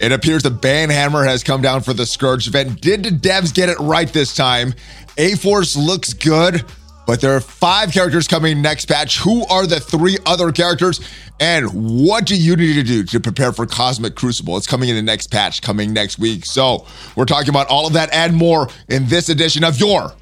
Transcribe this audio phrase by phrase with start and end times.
[0.00, 2.80] It appears the banhammer has come down for the Scourge event.
[2.80, 4.72] Did the devs get it right this time?
[5.18, 6.64] A Force looks good,
[7.06, 9.18] but there are five characters coming next patch.
[9.18, 11.02] Who are the three other characters?
[11.38, 11.68] And
[12.06, 14.56] what do you need to do to prepare for Cosmic Crucible?
[14.56, 16.46] It's coming in the next patch, coming next week.
[16.46, 20.14] So we're talking about all of that and more in this edition of your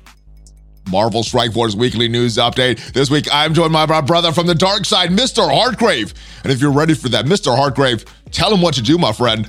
[0.91, 2.93] Marvel Strike Force weekly news update.
[2.93, 5.49] This week, I'm joined by my brother from the dark side, Mr.
[5.49, 6.15] Hartgrave.
[6.43, 7.55] And if you're ready for that, Mr.
[7.55, 9.49] Hartgrave, tell him what to do, my friend.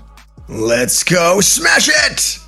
[0.50, 2.40] Let's go smash it!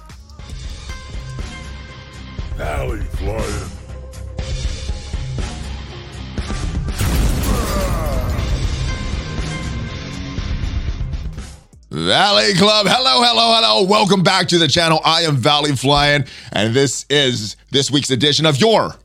[2.59, 3.71] Alley flying.
[11.91, 12.87] Valley Club.
[12.89, 13.83] Hello, hello, hello.
[13.83, 14.99] Welcome back to the channel.
[15.05, 18.95] I am Valley Flying, and this is this week's edition of your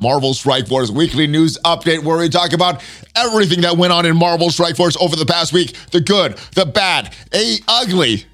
[0.00, 2.80] Marvel Strike Force weekly news update, where we talk about
[3.16, 6.66] everything that went on in Marvel Strike Force over the past week the good, the
[6.66, 8.24] bad, a ugly.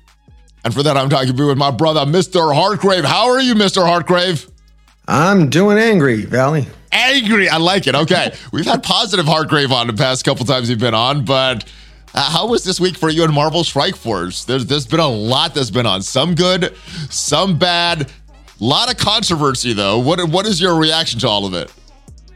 [0.65, 2.53] And for that, I'm talking to me with my brother, Mr.
[2.55, 3.05] Hartgrave.
[3.05, 3.87] How are you, Mr.
[3.87, 4.51] Hartgrave?
[5.07, 6.67] I'm doing angry, Valley.
[6.91, 7.49] Angry.
[7.49, 7.95] I like it.
[7.95, 8.35] Okay.
[8.53, 11.65] We've had positive Hartgrave on the past couple times you've been on, but
[12.15, 14.45] uh, how was this week for you in Marvel Strike Force?
[14.45, 16.03] There's there's been a lot that's been on.
[16.03, 16.75] Some good,
[17.11, 18.11] some bad.
[18.59, 19.99] A lot of controversy though.
[19.99, 21.71] What what is your reaction to all of it?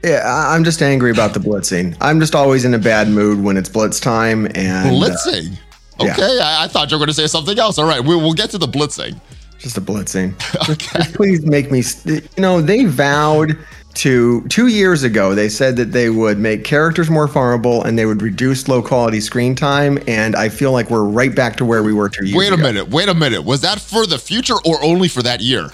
[0.02, 1.96] Yeah, I'm just angry about the blitzing.
[2.00, 5.58] I'm just always in a bad mood when it's blitz time and uh, Blitzing.
[6.00, 6.12] yeah.
[6.12, 7.78] Okay, I, I thought you were going to say something else.
[7.78, 9.20] All right, we, we'll get to the blitzing.
[9.58, 10.32] just a blitzing.
[10.70, 11.12] Okay.
[11.14, 11.82] Please make me.
[12.06, 13.58] You know, they vowed
[13.94, 15.34] to two years ago.
[15.34, 19.20] They said that they would make characters more farmable and they would reduce low quality
[19.20, 19.98] screen time.
[20.06, 22.54] And I feel like we're right back to where we were two years Wait a
[22.54, 22.62] ago.
[22.62, 22.88] minute.
[22.88, 23.42] Wait a minute.
[23.44, 25.68] Was that for the future or only for that year?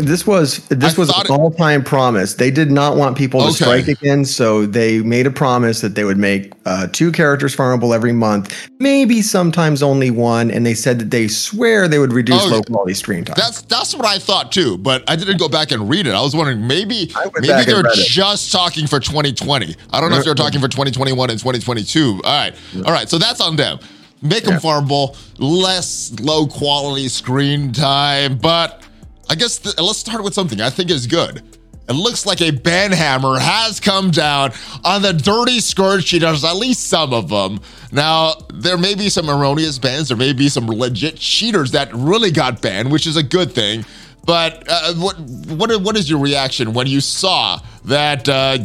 [0.00, 2.34] This was this I was an all time promise.
[2.34, 3.54] They did not want people to Okay.
[3.56, 7.94] strike again, so they made a promise that they would make uh, two characters farmable
[7.94, 10.50] every month, maybe sometimes only one.
[10.50, 12.54] And they said that they swear they would reduce Okay.
[12.54, 13.34] low quality screen time.
[13.36, 16.14] That's that's what I thought too, but I didn't go back and read it.
[16.14, 19.76] I was wondering maybe maybe they're just talking for 2020.
[19.92, 22.20] I don't know if they're talking for 2021 and 2022.
[22.24, 23.08] All right, all right.
[23.08, 23.78] So that's on them.
[24.22, 28.36] Make them farmable, less low quality screen time.
[28.36, 28.82] But
[29.30, 31.44] I guess th- let's start with something I think is good.
[31.88, 34.52] It looks like a banhammer has come down
[34.84, 37.60] on the dirty scourge cheaters, at least some of them.
[37.92, 42.32] Now, there may be some erroneous bans, there may be some legit cheaters that really
[42.32, 43.84] got banned, which is a good thing.
[44.24, 48.58] But uh, what what what is your reaction when you saw that uh,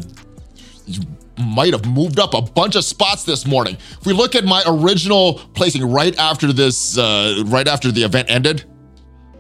[0.85, 1.01] you
[1.37, 3.77] might have moved up a bunch of spots this morning?
[3.99, 8.29] If we look at my original placing right after this, uh, right after the event
[8.29, 8.65] ended,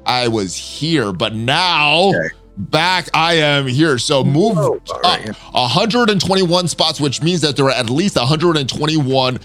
[0.05, 2.29] I was here, but now Okay.
[2.57, 3.97] back I am here.
[3.97, 5.29] So move Whoa, all right.
[5.29, 9.39] up 121 spots, which means that there are at least 121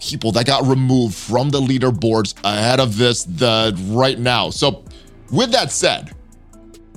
[0.00, 4.50] people that got removed from the leaderboards ahead of this the right now.
[4.50, 4.84] So
[5.32, 6.12] with that said,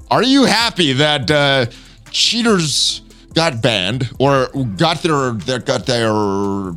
[0.10, 1.66] are you happy that uh,
[2.12, 3.02] cheaters
[3.34, 4.48] got banned or
[4.78, 6.74] got their, their got their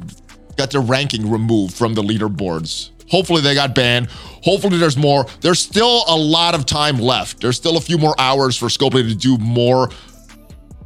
[0.57, 2.91] got their ranking removed from the leaderboards?
[3.11, 4.09] Hopefully they got banned.
[4.43, 5.27] Hopefully there's more.
[5.41, 7.41] There's still a lot of time left.
[7.41, 9.91] There's still a few more hours for Scopely to do more.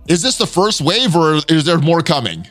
[0.09, 2.47] Is this the first wave or is there more coming?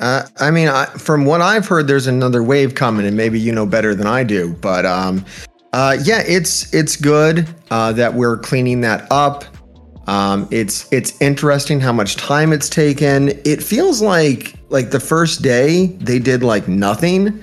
[0.00, 3.52] Uh, I mean, I, from what I've heard, there's another wave coming, and maybe you
[3.52, 4.52] know better than I do.
[4.54, 5.24] But um,
[5.72, 9.44] uh, yeah, it's it's good uh, that we're cleaning that up.
[10.06, 13.30] Um, it's it's interesting how much time it's taken.
[13.44, 17.42] It feels like like the first day they did like nothing.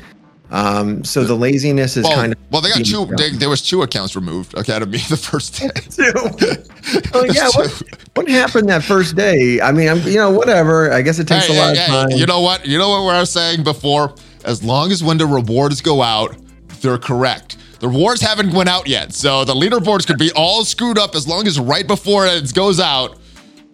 [0.52, 3.06] Um, so the laziness is Well, kind of well, they got two.
[3.16, 4.58] They, there was two accounts removed.
[4.58, 5.70] Academy the first day.
[7.14, 7.84] oh yeah, what,
[8.16, 9.62] what happened that first day?
[9.62, 10.92] I mean, I'm you know whatever.
[10.92, 12.10] I guess it takes Hey, a lot hey, of hey, time.
[12.20, 12.66] you know what?
[12.68, 14.14] You know what we were saying before?
[14.44, 16.36] As long as when the rewards go out,
[16.82, 17.58] they're correct.
[17.80, 21.28] The rewards haven't went out yet, so the leaderboards could be all screwed up as
[21.28, 23.18] long as right before it goes out,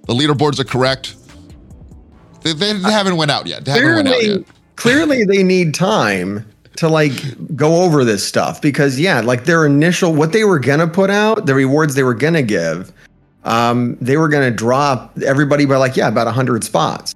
[0.05, 1.15] the leaderboards are correct.
[2.43, 3.65] They, they haven't went out yet.
[3.65, 4.47] They haven't went out clearly, yet.
[4.77, 6.45] clearly they need time
[6.77, 10.87] to like go over this stuff because yeah, like their initial what they were gonna
[10.87, 12.93] put out, the rewards they were gonna give,
[13.43, 17.15] um, they were gonna drop everybody by like yeah about hundred spots,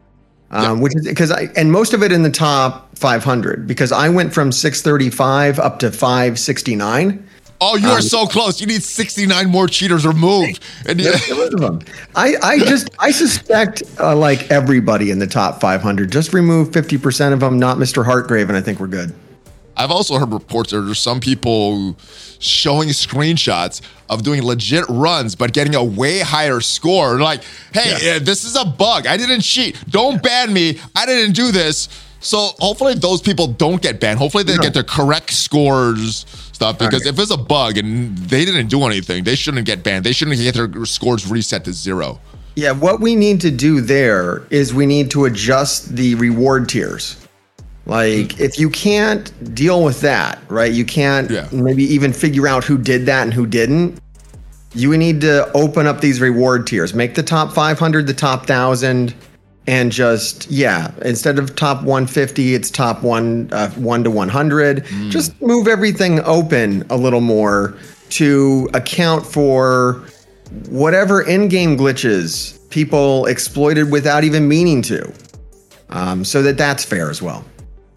[0.50, 4.10] um, which is because I and most of it in the top 500 because I
[4.10, 7.28] went from 635 up to 569.
[7.64, 8.60] Oh, you are so close.
[8.60, 10.64] You need 69 more cheaters removed.
[10.88, 11.80] And you, Get of them.
[12.16, 17.34] I, I just I suspect uh, like everybody in the top 500 just remove 50%
[17.34, 18.04] of them, not Mr.
[18.04, 19.14] Hartgrave, and I think we're good.
[19.78, 21.96] I've also heard reports that there's some people
[22.40, 27.20] showing screenshots of doing legit runs, but getting a way higher score.
[27.20, 27.42] Like,
[27.74, 28.20] hey, Yeah.
[28.20, 29.08] this is a bug.
[29.08, 29.78] I didn't cheat.
[29.90, 30.78] Don't ban me.
[30.96, 31.88] I didn't do this.
[32.20, 34.20] So hopefully those people don't get banned.
[34.20, 34.62] Hopefully they No.
[34.62, 39.24] get the correct scores stuff because if it's a bug and they didn't do anything,
[39.24, 40.04] they shouldn't get banned.
[40.06, 42.20] They shouldn't get their scores reset to zero.
[42.56, 47.16] Yeah, what we need to do there is we need to adjust the reward tiers.
[47.86, 50.72] Like, if you can't deal with that, right?
[50.72, 51.48] You can't Yeah.
[51.52, 53.98] maybe even figure out who did that and who didn't.
[54.74, 56.94] You need to open up these reward tiers.
[56.94, 59.14] Make the top 500 the top 1000
[59.68, 64.86] and just yeah, instead of top 150, it's top 1 uh, 1 to 100.
[65.10, 67.76] Just move everything open a little more
[68.12, 70.02] to account for
[70.70, 75.14] whatever in-game glitches people exploited without even meaning to,
[75.92, 77.46] um, so that that's fair as well.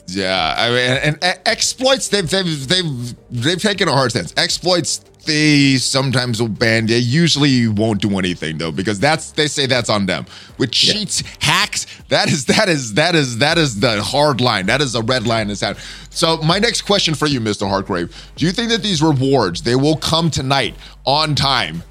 [0.06, 4.34] Yeah, I mean, and, and exploits they've they've they've they've taken a hard stance.
[4.36, 6.86] Exploits they sometimes will ban.
[6.86, 10.26] They usually won't do anything though because that's they say that's on them.
[10.58, 14.66] With cheats, hacks, that is that is that is that is the hard line.
[14.66, 15.50] That is a red line.
[15.50, 15.78] Is out.
[16.10, 17.68] So my next question for you, Mr.
[17.68, 20.74] Hartgrave, do you think that these rewards they will come tonight
[21.06, 21.82] on time?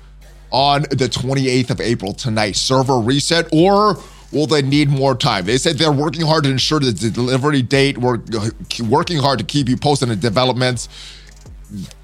[0.54, 3.98] on the 28th of April tonight, server reset, or
[4.34, 5.46] will they need more time?
[5.46, 8.20] They said they're working hard to ensure the delivery date, we're
[8.90, 10.90] working hard to keep you posted on the developments,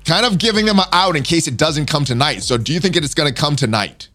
[0.05, 2.43] kind of giving them an out in case it doesn't come tonight.
[2.43, 4.07] So do you think it's going to come tonight?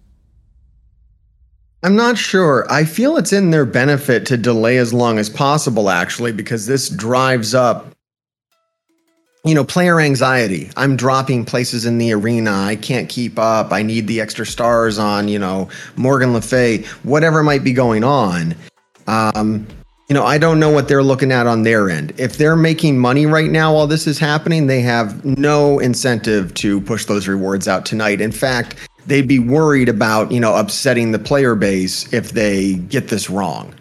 [1.82, 2.66] I'm not sure.
[2.70, 6.88] I feel it's in their benefit to delay as long as possible, actually, because this
[6.88, 7.93] drives up,
[9.44, 10.70] you know, player anxiety.
[10.76, 12.50] I'm dropping places in the arena.
[12.50, 13.72] I can't keep up.
[13.72, 18.04] I need the extra stars on, you know, Morgan Le Fay, whatever might be going
[18.04, 18.54] on.
[19.06, 19.66] Um,
[20.08, 22.12] you know, I don't know what they're looking at on their end.
[22.18, 26.80] If they're making money right now while this is happening, they have no incentive to
[26.82, 28.20] push those rewards out tonight.
[28.20, 28.76] In fact,
[29.06, 33.74] they'd be worried about, you know, upsetting the player base if they get this wrong.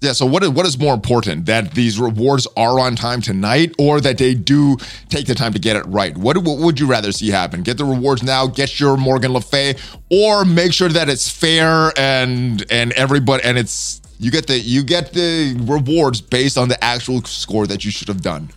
[0.00, 3.74] Yeah, so what is, what is more important, that these rewards are on time tonight
[3.78, 4.78] or that they do
[5.10, 6.16] take the time to get it right?
[6.16, 7.62] What, what would you rather see happen?
[7.62, 9.74] Get the rewards now, get your Morgan Le Fay,
[10.10, 14.82] or make sure that it's fair and and everybody and it's you get the you
[14.84, 18.48] get the rewards based on the actual score that you should have done.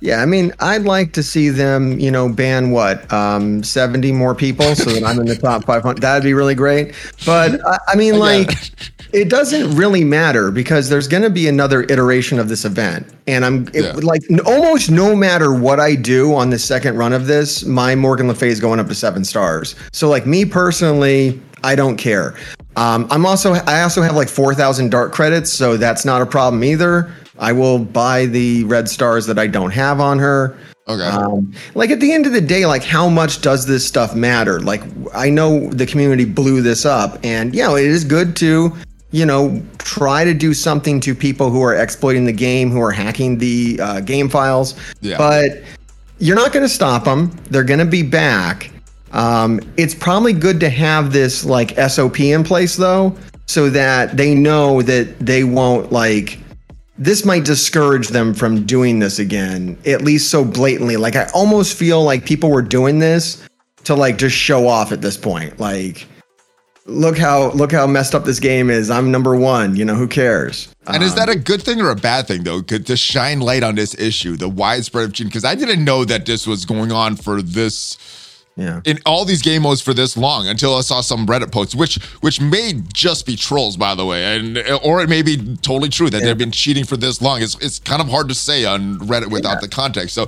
[0.00, 4.32] Yeah, I mean, I'd like to see them, you know, ban what, um, 70 more
[4.34, 6.00] people so that I'm in the top 500.
[6.00, 6.94] That'd be really great.
[7.26, 8.52] But I, I mean, like,
[9.12, 13.08] it doesn't really matter because there's going to be another iteration of this event.
[13.26, 13.92] And I'm it, Yeah.
[13.94, 17.96] like, n- almost no matter what I do on the second run of this, my
[17.96, 19.74] Morgan Le Fay is going up to seven stars.
[19.92, 22.36] So, like, me personally, I don't care.
[22.76, 26.62] Um, I'm also, I also have like 4,000 dark credits, so that's not a problem
[26.62, 27.12] either.
[27.38, 30.56] I will buy the red stars that I don't have on her.
[30.88, 31.04] Okay.
[31.04, 34.60] Um, like at the end of the day, like how much does this stuff matter?
[34.60, 34.82] Like
[35.14, 38.74] I know the community blew this up, and yeah, it is good to
[39.10, 42.90] you know try to do something to people who are exploiting the game, who are
[42.90, 44.74] hacking the uh, game files.
[45.00, 45.18] Yeah.
[45.18, 45.62] But
[46.18, 47.30] you're not going to stop them.
[47.50, 48.70] They're going to be back.
[49.12, 54.34] Um, it's probably good to have this like SOP in place though, so that they
[54.34, 56.38] know that they won't like
[56.98, 60.96] this might discourage them from doing this again, at least so blatantly.
[60.96, 63.46] Like I almost feel like people were doing this
[63.84, 65.58] to like just show off at this point.
[65.60, 66.06] Like
[66.86, 68.90] look how look how messed up this game is.
[68.90, 70.74] I'm number 1, you know, who cares?
[70.86, 73.40] And is Um, that a good thing or a bad thing, though, could, to shine
[73.40, 75.28] light on this issue, the widespread of cheating?
[75.28, 77.98] Because I didn't know that this was going on for this
[78.58, 78.80] yeah.
[78.84, 81.96] in all these game modes for this long until I saw some Reddit posts, which
[82.20, 86.10] which may just be trolls, by the way, and or it may be totally true
[86.10, 87.40] that they've been cheating for this long.
[87.40, 89.60] It's it's kind of hard to say on Reddit without Yeah.
[89.60, 90.14] the context.
[90.14, 90.26] So.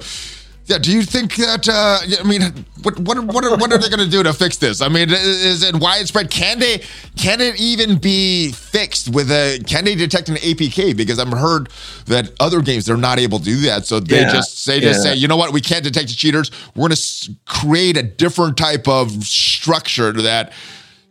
[0.66, 1.68] Yeah, do you think that?
[1.68, 2.42] Uh, I mean,
[2.82, 4.80] what what what are, what are they going to do to fix this?
[4.80, 6.30] I mean, is it widespread?
[6.30, 6.82] Can they
[7.16, 9.58] can it even be fixed with a?
[9.66, 10.96] Can they detect an APK?
[10.96, 11.70] Because I've heard
[12.06, 15.04] that other games they're not able to do that, so they Yeah, just say just
[15.04, 15.12] yeah.
[15.12, 16.52] say, you know what, we can't detect the cheaters.
[16.76, 20.52] We're going to create a different type of structure that.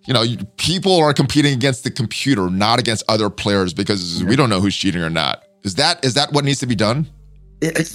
[0.05, 0.25] You know,
[0.57, 4.75] people are competing against the computer, not against other players, because we don't know who's
[4.75, 5.43] cheating or not.
[5.63, 7.05] Is that is that what needs to be done?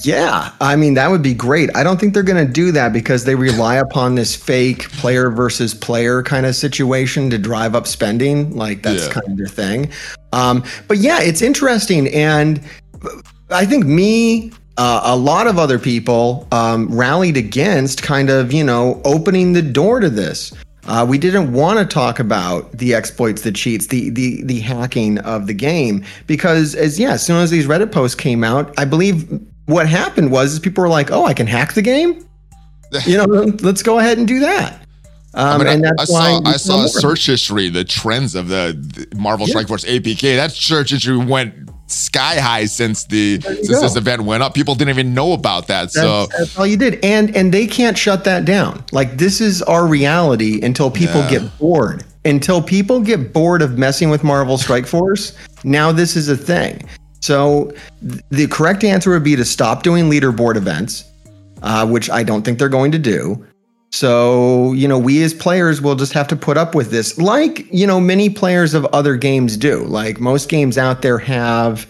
[0.02, 1.70] Yeah, I mean that would be great.
[1.74, 5.30] I don't think they're going to do that because they rely upon this fake player
[5.30, 8.54] versus player kind of situation to drive up spending.
[8.54, 9.12] Like that's Yeah.
[9.12, 9.90] kind of their thing.
[10.32, 12.60] Um, but yeah, it's interesting, and
[13.50, 18.64] I think me, uh, a lot of other people um, rallied against kind of you
[18.64, 20.52] know opening the door to this.
[20.86, 25.18] Uh, we didn't want to talk about the exploits, the cheats, the the the hacking
[25.20, 28.84] of the game because as yeah, as soon as these Reddit posts came out, I
[28.84, 29.26] believe
[29.66, 32.24] what happened was is people were like, "Oh, I can hack the game."
[33.06, 33.24] You know,
[33.62, 34.80] let's go ahead and do that.
[35.34, 36.88] Um, I mean, and that's I why saw I saw more.
[36.88, 38.78] search history, the trends of the,
[39.10, 39.52] the Marvel Yeah.
[39.52, 40.36] Strike Force APK.
[40.36, 41.54] That search history went
[41.88, 43.80] sky high since the since go.
[43.80, 44.54] this event went up.
[44.54, 45.90] People didn't even know about that.
[45.90, 48.84] So That's, that's all you did, and and they can't shut that down.
[48.92, 51.30] Like this is our reality until people Yeah.
[51.40, 52.04] get bored.
[52.24, 55.32] Until people get bored of messing with Marvel Strike Force,
[55.64, 56.88] now this is a thing.
[57.24, 57.72] So
[58.06, 61.04] th- the correct answer would be to stop doing leaderboard events,
[61.62, 63.42] uh, which I don't think they're going to do.
[63.92, 67.66] So, you know, we as players will just have to put up with this, like,
[67.72, 69.84] you know, many players of other games do.
[69.84, 71.86] Like, most games out there have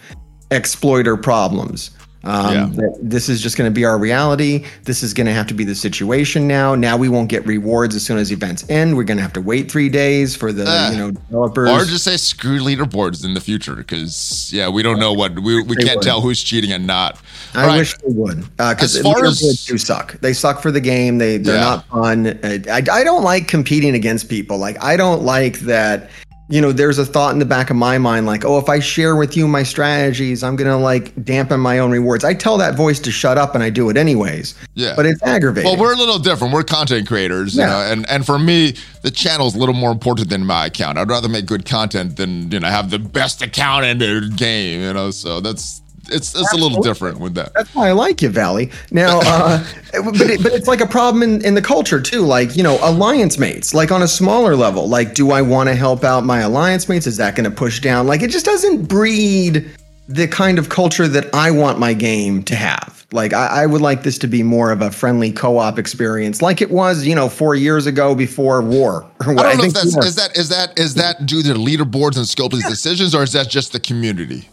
[0.51, 1.91] exploiter problems.
[2.25, 2.69] Um, Yeah.
[2.75, 4.65] that This is just going to be our reality.
[4.83, 6.73] This is going to have to be the situation now.
[6.75, 8.97] Now we won't get rewards as soon as events end.
[8.97, 11.69] We're going to have to wait three days for the Uh, you know developers.
[11.69, 15.61] or just say screw leaderboards in the future because yeah, we don't know what we
[15.61, 16.01] we can't would.
[16.03, 17.17] tell who's cheating and not.
[17.53, 17.77] I All right.
[17.77, 20.19] wish they would, because as- leaderboards do suck.
[20.21, 21.19] They suck for the game.
[21.19, 21.61] They they're Yeah.
[21.61, 22.39] not fun.
[22.43, 24.57] I, I I don't like competing against people.
[24.57, 26.09] Like I don't like that.
[26.47, 28.79] You know, there's a thought in the back of my mind, like, oh, if I
[28.79, 32.23] share with you my strategies, I'm gonna like dampen my own rewards.
[32.23, 34.53] I tell that voice to shut up, and I do it anyways.
[34.75, 34.93] Yeah.
[34.95, 35.71] but it's aggravating.
[35.71, 36.53] Well, we're a little different.
[36.53, 37.67] We're content creators, you Yeah.
[37.69, 40.99] know, and and for me, the channel's a little more important than my account.
[40.99, 44.81] I'd rather make good content than you know have the best account in the game,
[44.81, 45.09] you know.
[45.09, 47.53] So that's it's it's a little different with that.
[47.53, 48.71] That's why I like you, Valley.
[48.91, 52.21] Now, uh, but it, but it's like a problem in, in the culture too.
[52.21, 53.73] Like you know, alliance mates.
[53.73, 54.87] Like on a smaller level.
[54.87, 57.07] Like, do I want to help out my alliance mates?
[57.07, 58.07] Is that going to push down?
[58.07, 59.69] Like, it just doesn't breed
[60.07, 63.05] the kind of culture that I want my game to have.
[63.11, 66.61] Like, I, I would like this to be more of a friendly co-op experience, like
[66.61, 69.09] it was, you know, four years ago before war.
[69.25, 70.05] Or I don't know if that's war.
[70.05, 73.49] is that is that is that due to leaderboards and Scopely's decisions, or is that
[73.49, 74.47] just the community?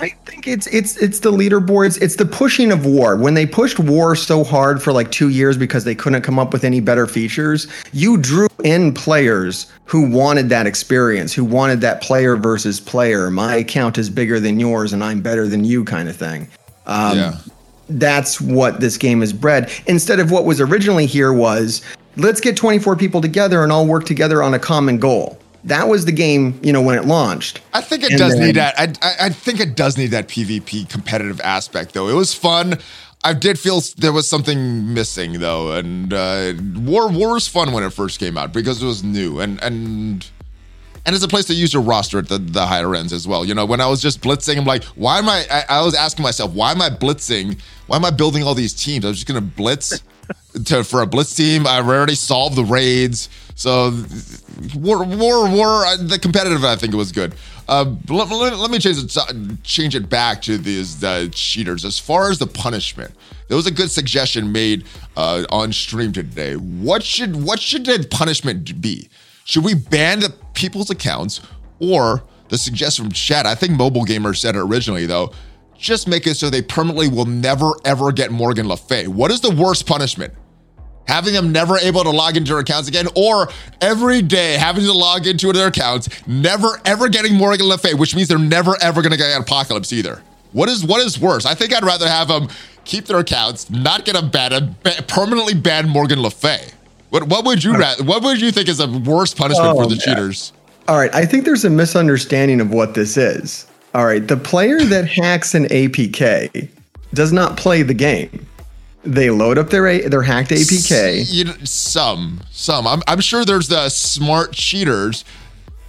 [0.00, 2.00] I think it's it's it's the leaderboards.
[2.00, 3.16] It's the pushing of war.
[3.16, 6.52] When they pushed war so hard for like two years because they couldn't come up
[6.52, 12.00] with any better features, you drew in players who wanted that experience, who wanted that
[12.00, 13.28] player versus player.
[13.30, 16.48] My account is bigger than yours, and I'm better than you, kind of thing.
[16.86, 17.38] Um, yeah.
[17.90, 19.72] That's what this game is bred.
[19.86, 21.82] Instead of what was originally here was
[22.16, 25.38] let's get 24 people together and all work together on a common goal.
[25.64, 27.60] That was the game, you know, when it launched.
[27.74, 28.78] I think it And does then- need that.
[28.78, 32.08] I, I I think it does need that PvP competitive aspect, though.
[32.08, 32.78] It was fun.
[33.24, 37.82] I did feel there was something missing, though, and uh, War War was fun when
[37.82, 40.24] it first came out because it was new and and
[41.04, 43.44] and it's a place to use your roster at the, the higher ends as well.
[43.44, 45.64] You know, when I was just blitzing, I'm like, why am I, I?
[45.68, 47.58] I was asking myself, why am I blitzing?
[47.88, 49.04] Why am I building all these teams?
[49.04, 50.00] I was just gonna blitz
[50.66, 51.66] to for a blitz team.
[51.66, 53.90] I've already solved the raids, so
[54.74, 55.84] war, war, war.
[55.86, 57.34] uh, The competitive, I think it was good.
[57.68, 61.84] Uh, let, let- let me change it, change it back to these uh, cheaters.
[61.84, 63.12] As far as the punishment,
[63.48, 64.84] there was a good suggestion made
[65.16, 66.54] uh, on stream today.
[66.56, 69.08] What should what should the punishment be?
[69.44, 71.40] Should we ban the people's accounts
[71.78, 73.44] or the suggestion from chat?
[73.46, 75.32] I think Mobile Gamer said it originally though.
[75.78, 79.06] Just make it so they permanently will never ever get Morgan Le Fay.
[79.06, 80.34] What is the worst punishment?
[81.06, 83.48] Having them never able to log into their accounts again, or
[83.80, 88.14] every day having to log into their accounts, never ever getting Morgan Le Fay, which
[88.14, 90.20] means they're never ever gonna get Apocalypse either.
[90.52, 91.46] What is what is worse?
[91.46, 92.48] I think I'd rather have them
[92.84, 96.66] keep their accounts, not get them banned, and ba- permanently ban Morgan Le Fay.
[97.10, 99.94] What what would you what would you think is the worst punishment for Oh, the
[99.94, 100.00] man.
[100.00, 100.52] cheaters?
[100.88, 103.66] All right, I think there's a misunderstanding of what this is.
[103.98, 106.68] All right, the player that hacks an APK
[107.14, 108.46] does not play the game.
[109.02, 111.24] They load up their A- their hacked APK.
[111.28, 112.86] You know, some, some.
[112.86, 115.24] I'm, I'm sure there's the smart cheaters.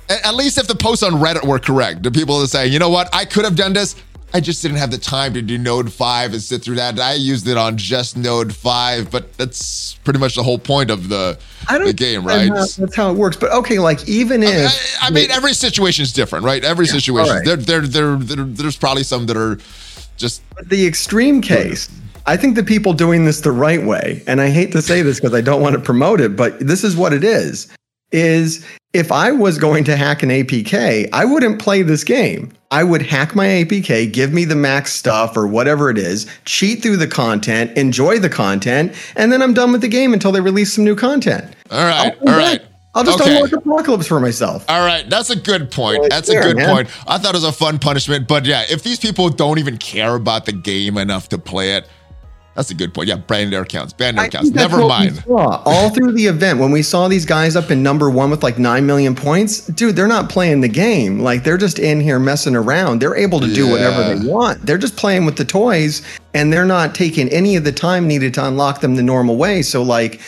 [0.10, 2.80] At, at least if the posts on Reddit were correct, the people that say, you
[2.80, 3.96] know what, I could have done this.
[4.34, 7.00] I just didn't have the time to do Node 5 and sit through that.
[7.00, 11.10] I used it on just Node 5, but that's pretty much the whole point of
[11.10, 12.52] the, I don't the game, right?
[12.52, 13.38] That's how, that's how it works.
[13.38, 16.64] But okay, like even if I, I mean, every situation is different, right?
[16.64, 17.30] Every situation.
[17.30, 17.46] alright.
[17.46, 19.58] There, there, there, there, there's probably some that are
[20.18, 21.90] just the extreme case,
[22.26, 25.20] I think the people doing this the right way, and I hate to say this
[25.20, 27.68] because I don't want to promote it, but this is what it is.
[28.12, 32.52] Is if I was going to hack an APK, I wouldn't play this game.
[32.72, 36.84] I would hack my APK, give me the max stuff or whatever it is, cheat
[36.84, 40.40] through the content, enjoy the content, and then I'm done with the game until they
[40.42, 41.52] release some new content.
[41.72, 42.62] all right, all right.
[42.96, 43.36] I'll just Okay.
[43.38, 44.66] unlock Apocalypse for myself.
[44.70, 46.02] All right, that's a good point.
[46.02, 46.70] Right That's a good man.
[46.76, 46.90] point.
[47.08, 50.16] I thought it was a fun punishment, but yeah, if these people don't even care
[50.16, 51.88] about the game enough to play it,
[52.60, 53.08] that's a good point.
[53.08, 54.50] Yeah, ban their accounts, ban their I accounts.
[54.50, 55.24] Never mind.
[55.30, 58.60] all through the event when we saw these guys up in number one with like
[58.60, 61.20] nine million points, dude, they're not playing the game.
[61.20, 63.00] Like they're just in here messing around.
[63.00, 64.66] They're able to do whatever they want.
[64.66, 66.02] They're just playing with the toys,
[66.34, 69.62] and they're not taking any of the time needed to unlock them the normal way.
[69.62, 70.20] So like,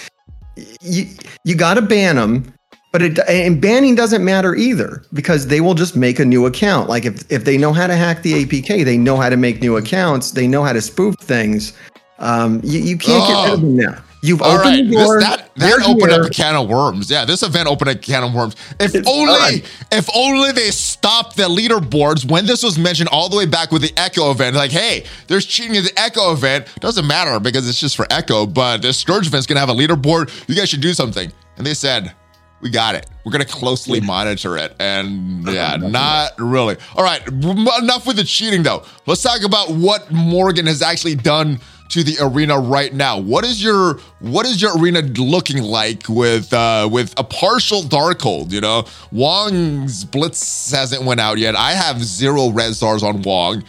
[0.79, 1.07] you
[1.43, 2.53] you got to ban them.
[2.93, 6.87] But it and banning doesn't matter either because they will just make a new account.
[6.87, 9.61] Like if if they know how to hack the APK, they know how to make
[9.61, 10.31] new accounts.
[10.31, 11.73] They know how to spoof things.
[12.21, 14.01] Um, you, you can't get rid of them now.
[14.23, 16.21] You've All opened right, the this, that that opened here.
[16.21, 17.09] up a can of worms.
[17.09, 18.55] Yeah, this event opened a can of worms.
[18.79, 19.61] If It's only, fine.
[19.91, 23.81] if only they stopped the leaderboards when this was mentioned all the way back with
[23.81, 24.55] the Echo event.
[24.55, 26.67] Like, hey, there's cheating in the Echo event.
[26.81, 30.29] Doesn't matter because it's just for Echo, but the Scourge event's gonna have a leaderboard.
[30.47, 31.31] You guys should do something.
[31.57, 32.13] And they said,
[32.61, 33.07] we got it.
[33.25, 34.75] We're gonna closely monitor it.
[34.79, 36.77] And yeah, not really.
[36.95, 38.83] All right, enough with the cheating though.
[39.07, 41.59] Let's talk about what Morgan has actually done
[41.91, 43.19] to the arena right now.
[43.19, 48.51] What is your what is your arena looking like with uh with a partial Darkhold?
[48.51, 51.55] You know, Wong's Blitz hasn't went out yet.
[51.55, 53.63] I have zero red stars on Wong.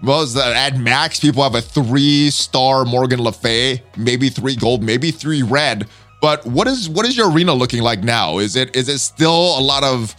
[0.00, 5.10] Most at max, people have a three star Morgan Le Fay, maybe three gold, maybe
[5.10, 5.88] three red.
[6.20, 8.38] But what is what is your arena looking like now?
[8.38, 10.14] Is it is it still a lot of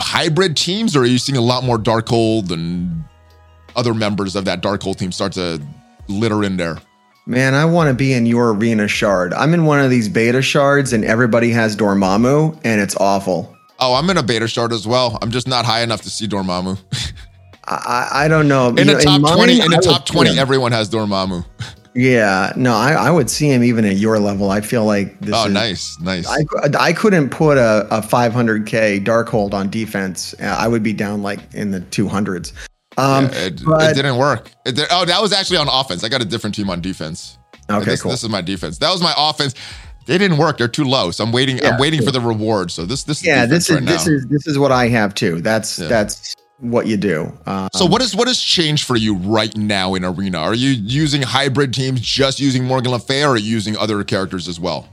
[0.00, 3.04] hybrid teams, or are you seeing a lot more Darkhold and
[3.76, 5.60] other members of that Darkhold team start to
[6.12, 6.78] litter in there?
[7.26, 9.32] Man, I want to be in your arena shard.
[9.34, 13.54] I'm in one of these beta shards, and everybody has Dormammu, and it's awful.
[13.78, 15.18] Oh, I'm in a beta shard as well.
[15.22, 16.78] I'm just not high enough to see Dormammu.
[17.66, 18.68] I, I don't know.
[18.70, 21.44] In You the know, top mine, 20, in the top 20, everyone has Dormammu.
[21.94, 24.50] Yeah, no, I, I would see him even at your level.
[24.50, 26.26] I feel like this Oh, is, nice, nice.
[26.26, 26.38] I,
[26.78, 30.34] I couldn't put a, a 500k Darkhold on defense.
[30.40, 32.52] I would be down like in the 200s.
[32.96, 34.50] Um, Yeah, it, but- it didn't work.
[34.66, 36.04] It did, oh, that was actually on offense.
[36.04, 37.38] I got a different team on defense.
[37.70, 38.10] Okay, this, cool.
[38.10, 38.78] This is my defense.
[38.78, 39.54] That was my offense.
[40.06, 40.58] They didn't work.
[40.58, 41.10] They're too low.
[41.12, 41.58] So I'm waiting.
[41.58, 42.70] Yeah, I'm waiting for the reward.
[42.72, 44.12] So this this is yeah, this is right this now.
[44.14, 45.40] is this is what I have too.
[45.40, 45.86] That's Yeah.
[45.88, 47.32] that's what you do.
[47.46, 50.38] Um, So what is what has changed for you right now in arena?
[50.38, 54.02] Are you using hybrid teams, just using Morgan Le Fay, or are you using other
[54.02, 54.88] characters as well?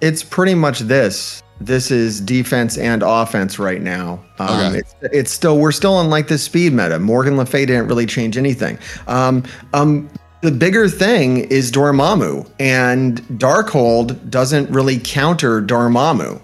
[0.00, 1.42] It's pretty much this.
[1.60, 4.22] This is defense and offense right now.
[4.38, 4.78] Um, Okay.
[4.78, 6.98] it's, it's still we're still in like this speed meta.
[6.98, 8.78] Morgan Le Fay didn't really change anything.
[9.08, 10.08] Um, um,
[10.42, 16.40] the bigger thing is Dormammu, and Darkhold doesn't really counter Dormammu.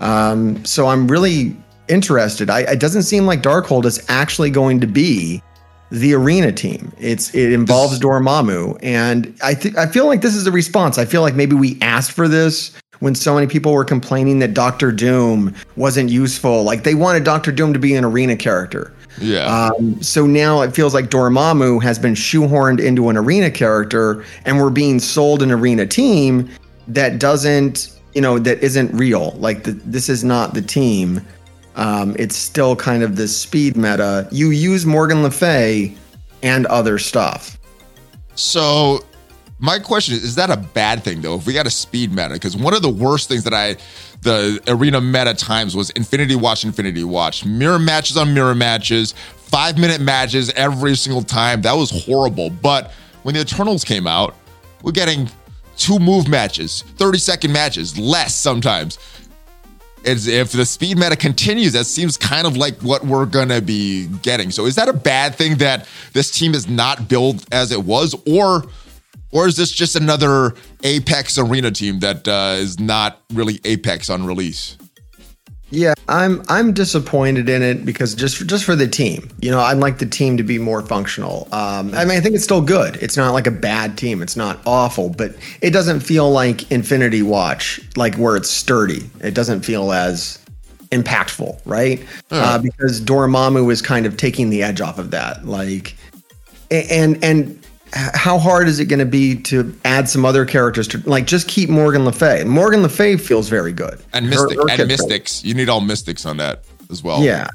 [0.00, 1.56] Um, so I'm really
[1.88, 2.50] interested.
[2.50, 5.42] I, it doesn't seem like Darkhold is actually going to be
[5.90, 6.92] the arena team.
[6.98, 10.98] It's it involves Dormammu, and I think I feel like this is a response.
[10.98, 14.54] I feel like maybe we asked for this when so many people were complaining that
[14.54, 16.62] Doctor Doom wasn't useful.
[16.62, 18.92] Like they wanted Doctor Doom to be an arena character.
[19.20, 19.46] Yeah.
[19.46, 24.58] Um, so now it feels like Dormammu has been shoehorned into an arena character, and
[24.58, 26.50] we're being sold an arena team
[26.88, 29.32] that doesn't, you know, that isn't real.
[29.32, 31.22] Like the, this is not the team.
[31.76, 34.28] Um, it's still kind of this speed meta.
[34.30, 35.94] You use Morgan Le Fay
[36.42, 37.58] and other stuff.
[38.34, 39.04] So
[39.58, 41.36] my question is, is that a bad thing though?
[41.36, 43.76] If we got a speed meta, because one of the worst things that I
[44.22, 49.78] the arena meta times was Infinity Watch, Infinity Watch, mirror matches on mirror matches, five
[49.78, 51.62] minute matches every single time.
[51.62, 52.50] That was horrible.
[52.50, 52.92] But
[53.22, 54.34] when the Eternals came out,
[54.82, 55.30] we're getting
[55.76, 58.98] two move matches, 30 second matches, less sometimes.
[60.04, 64.06] It's, if the speed meta continues, that seems kind of like what we're gonna be
[64.22, 64.50] getting.
[64.50, 68.14] So, is that a bad thing that this team is not built as it was,
[68.26, 68.64] or,
[69.32, 74.24] or is this just another Apex Arena team that uh, is not really Apex on
[74.24, 74.76] release?
[75.70, 79.78] Yeah, I'm I'm disappointed in it because just just for the team, you know, I'd
[79.78, 81.48] like the team to be more functional.
[81.50, 82.96] Um, I mean, I think it's still good.
[82.96, 84.22] It's not like a bad team.
[84.22, 89.10] It's not awful, but it doesn't feel like Infinity Watch, like where it's sturdy.
[89.22, 90.38] It doesn't feel as
[90.90, 92.00] impactful, right?
[92.30, 95.46] Uh, because Dormammu is kind of taking the edge off of that.
[95.46, 95.96] Like,
[96.70, 100.98] and and how hard is it going to be to add some other characters to
[101.08, 102.44] like just keep Morgan Le Fay?
[102.44, 104.00] Morgan Le Fay feels very good.
[104.12, 107.22] And Mystic her and kid's Mystics, you need all Mystics on that as well.
[107.22, 107.48] yeah.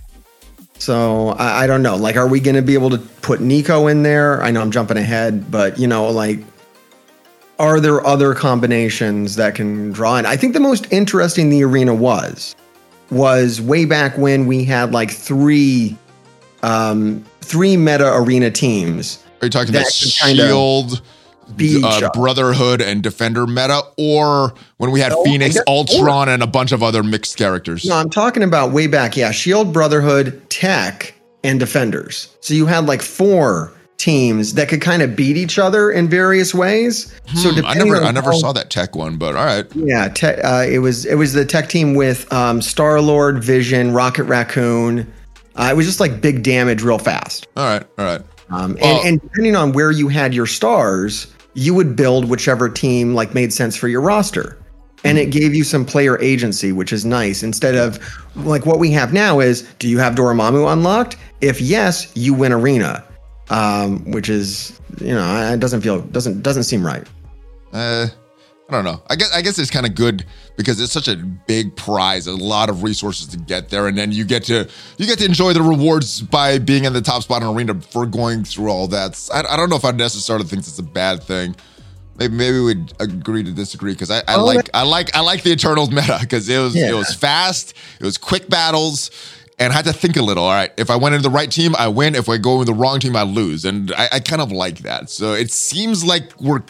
[0.79, 1.95] So I, I don't know.
[1.95, 4.41] Like, are we going to be able to put Nico in there?
[4.41, 6.39] I know I'm jumping ahead, but you know, like,
[7.59, 10.25] are there other combinations that can draw in?
[10.25, 12.55] I think the most interesting the arena was
[13.11, 15.95] was way back when we had like three
[16.63, 21.01] um three meta arena teams Are you talking That about kinda Shield,
[21.83, 22.09] uh.
[22.13, 26.83] Brotherhood, and Defender meta, or when we had No, Phoenix, Ultron, and a bunch of
[26.83, 27.83] other mixed characters?
[27.85, 29.17] No, I'm talking about way back.
[29.17, 32.27] Yeah, Shield, Brotherhood, Tech, and Defenders.
[32.41, 36.53] So you had like four teams that could kind of beat each other in various
[36.55, 37.11] ways.
[37.35, 39.45] so Hmm, I depending never, on I never how- saw that tech one, but all
[39.45, 39.65] right.
[39.75, 43.91] Yeah, te- uh, it was it was the tech team with um, Star Lord, Vision,
[43.93, 45.11] Rocket Raccoon.
[45.55, 47.47] Uh, it was just like big damage real fast.
[47.57, 48.21] All right, all right.
[48.51, 53.13] Um, and, and depending on where you had your stars, you would build whichever team
[53.13, 54.57] like made sense for your roster.
[55.03, 57.43] and it gave you some player agency, which is nice.
[57.43, 57.99] Instead of
[58.35, 61.17] like what we have now is, do you have Dormammu unlocked?
[61.41, 63.03] If yes, you win arena,
[63.49, 67.07] um, which is you know it doesn't feel doesn't doesn't seem right.
[67.73, 68.07] Uh,
[68.71, 69.03] I don't know.
[69.09, 72.31] I guess I guess it's kind of good because it's such a big prize, a
[72.35, 75.51] lot of resources to get there, and then you get to you get to enjoy
[75.51, 79.29] the rewards by being in the top spot in arena for going through all that.
[79.33, 81.53] I, I don't know if I necessarily think it's a bad thing.
[82.17, 85.43] Maybe maybe we'd agree to disagree because I, I Oh, like I like I like
[85.43, 86.91] the Eternals meta because it was Yeah.
[86.91, 89.11] it was fast, it was quick battles.
[89.59, 90.43] And I had to think a little.
[90.45, 92.15] All right, if I went into the right team, I win.
[92.15, 93.63] If I go with the wrong team, I lose.
[93.63, 95.11] And I, I kind of like that.
[95.11, 96.63] So it seems like we're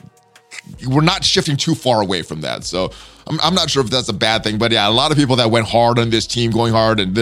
[0.87, 2.63] we're not shifting too far away from that.
[2.63, 2.91] So
[3.27, 5.35] I'm, I'm not sure if that's a bad thing, but yeah, a lot of people
[5.37, 7.15] that went hard on this team going hard and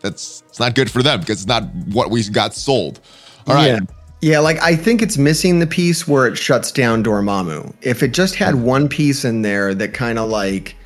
[0.00, 3.00] that's it's not good for them because it's not what we got sold.
[3.46, 3.66] All right.
[3.66, 3.80] Yeah.
[4.24, 7.74] Yeah, like I think it's missing the piece where it shuts down Dormammu.
[7.82, 10.76] If it just had one piece in there that kind of like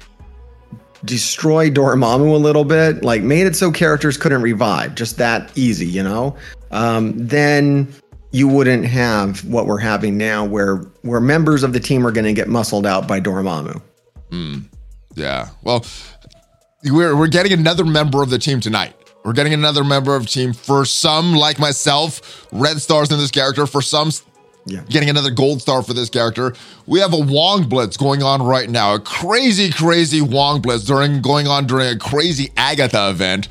[1.04, 5.84] destroyed Dormammu a little bit, like made it so characters couldn't revive, just that easy,
[5.86, 6.34] you know,
[6.70, 7.92] um, then
[8.36, 12.26] you wouldn't have what we're having now, where where members of the team are going
[12.26, 13.80] to get muscled out by Dormammu.
[14.30, 14.58] Hmm.
[15.14, 15.48] Yeah.
[15.62, 15.86] Well,
[16.84, 18.94] we're we're getting another member of the team tonight.
[19.24, 20.52] We're getting another member of the team.
[20.52, 23.66] For some, like myself, red stars in this character.
[23.66, 24.10] For some,
[24.66, 24.82] Yeah.
[24.88, 26.54] getting another gold star for this character.
[26.86, 28.94] We have a Wong Blitz going on right now.
[28.94, 33.48] A crazy, crazy Wong Blitz during going on during a crazy Agatha event.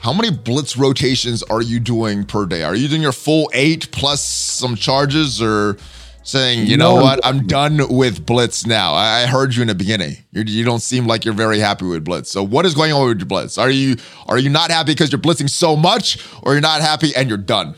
[0.00, 2.62] How many blitz rotations are you doing per day?
[2.62, 5.76] Are you doing your full eight plus some charges or
[6.22, 8.94] saying, you know No, what, I'm done with blitz now?
[8.94, 10.16] I heard you in the beginning.
[10.30, 12.30] You're, you don't seem like you're very happy with blitz.
[12.30, 13.58] So what is going on with your blitz?
[13.58, 17.14] Are you are you not happy because you're blitzing so much, or you're not happy
[17.16, 17.74] and you're done?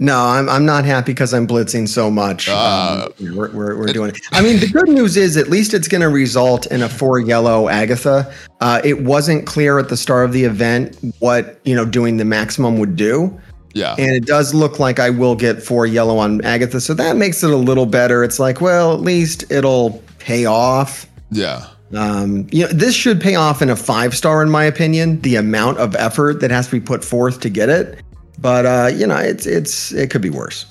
[0.00, 2.48] No, I'm, I'm not happy because I'm blitzing so much.
[2.48, 4.18] Uh, um, we're, we're, we're doing it.
[4.30, 7.18] I mean, the good news is at least it's going to result in a four
[7.18, 8.32] yellow Agatha.
[8.60, 12.24] Uh, it wasn't clear at the start of the event what, you know, doing the
[12.24, 13.36] maximum would do.
[13.74, 13.96] Yeah.
[13.98, 16.80] And it does look like I will get four yellow on Agatha.
[16.80, 18.22] So that makes it a little better.
[18.22, 21.06] It's like, well, at least it'll pay off.
[21.30, 21.66] yeah.
[21.96, 25.22] Um, you know, this should pay off in a five star, in my opinion.
[25.22, 28.02] The amount of effort that has to be put forth to get it,
[28.38, 30.66] but uh, you know, it's it's it could be worse.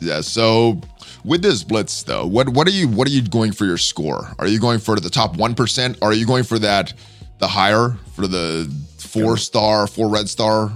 [0.00, 0.20] Yeah.
[0.20, 0.80] So
[1.24, 4.32] with this blitz though, what what are you what are you going for your score?
[4.38, 5.98] Are you going for the top one percent?
[6.02, 6.92] Are you going for that
[7.38, 10.72] the higher for the four star, four red star?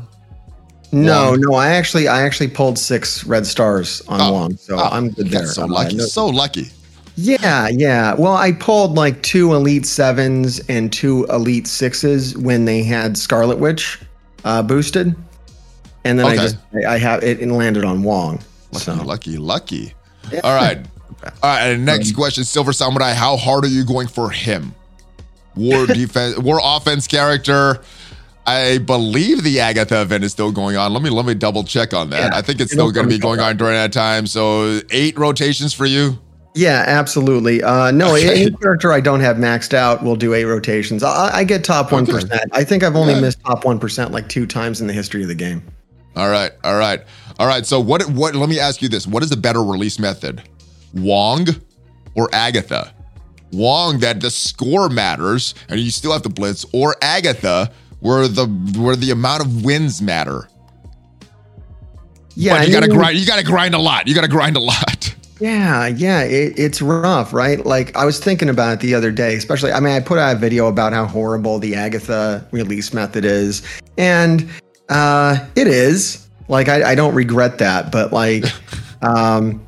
[0.92, 1.40] No, Wong.
[1.40, 5.10] no, I actually I actually pulled six red stars on Oh, Wong, so oh, I'm
[5.10, 5.46] good there.
[5.46, 5.98] So Uh, lucky.
[6.00, 6.66] so lucky.
[7.16, 8.14] yeah, yeah.
[8.14, 13.58] Well, I pulled like two elite sevens and two elite sixes when they had Scarlet
[13.58, 14.00] Witch
[14.44, 15.14] uh, boosted,
[16.04, 18.40] and then I just I, I have it and landed on Wong.
[18.72, 19.94] Lucky, So lucky, lucky.
[20.44, 20.78] All right.
[21.24, 21.62] All right.
[21.72, 23.12] And next question, Silver Samurai.
[23.12, 24.74] How hard are you going for him?
[25.56, 27.80] War defense, war offense character.
[28.46, 30.92] I believe the Agatha event is still going on.
[30.92, 32.32] Let me let me double check on that.
[32.32, 34.26] Yeah, I think it's still going to be going on during that time.
[34.26, 36.18] So eight rotations for you.
[36.54, 37.62] yeah, absolutely.
[37.62, 38.46] Uh, no, Okay.
[38.46, 41.02] any character I don't have maxed out will do eight rotations.
[41.02, 42.26] I, I get top one Okay.
[42.52, 43.20] I think I've only Yeah.
[43.20, 45.62] missed top one percent like two times in the history of the game.
[46.16, 47.00] All right, all right,
[47.38, 47.64] all right.
[47.64, 48.02] So what?
[48.10, 48.34] What?
[48.34, 50.42] Let me ask you this: What is the better release method,
[50.94, 51.46] Wong
[52.14, 52.94] or Agatha?
[53.52, 58.46] Wong that the score matters and you still have to blitz, or Agatha where the
[58.78, 60.48] where the amount of wins matter.
[62.34, 63.18] Yeah, but you I gotta grind.
[63.18, 64.08] You gotta grind a lot.
[64.08, 65.14] You gotta grind a lot.
[65.40, 67.64] Yeah, yeah, it, it's rough, right?
[67.64, 69.72] Like I was thinking about it the other day, especially.
[69.72, 73.62] I mean, I put out a video about how horrible the Agatha release method is,
[73.96, 74.46] and
[74.90, 76.28] uh, it is.
[76.48, 78.44] Like I, I don't regret that, but like,
[79.02, 79.64] um,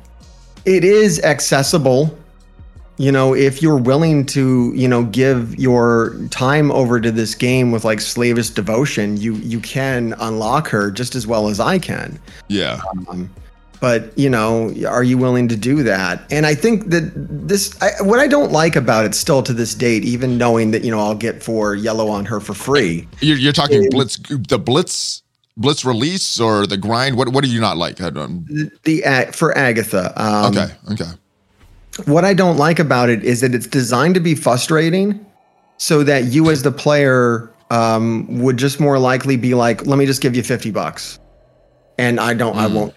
[0.65, 2.17] it is accessible.
[2.97, 7.71] You know, if you're willing to, you know, give your time over to this game
[7.71, 12.19] with like slavish devotion, you you can unlock her just as well as I can
[12.49, 12.81] Yeah.
[13.83, 17.11] But you know are you willing to do that and i think that
[17.49, 20.85] this I, what i don't like about it still to this date even knowing that
[20.85, 24.15] you know i'll get for yellow on her for free You're, you're talking blitz,
[24.47, 25.21] the blitz,
[25.57, 27.17] blitz release or the grind.
[27.17, 27.27] What?
[27.33, 27.99] What do you not like?
[27.99, 30.73] I don't- the uh, for agatha um, Okay.
[30.93, 31.11] Okay.
[32.05, 35.25] what i don't like about it is that it's designed to be frustrating
[35.75, 40.05] so that you as the player um, would just more likely be like let me
[40.05, 41.19] just give you 50 bucks
[41.97, 42.95] and i don't i won't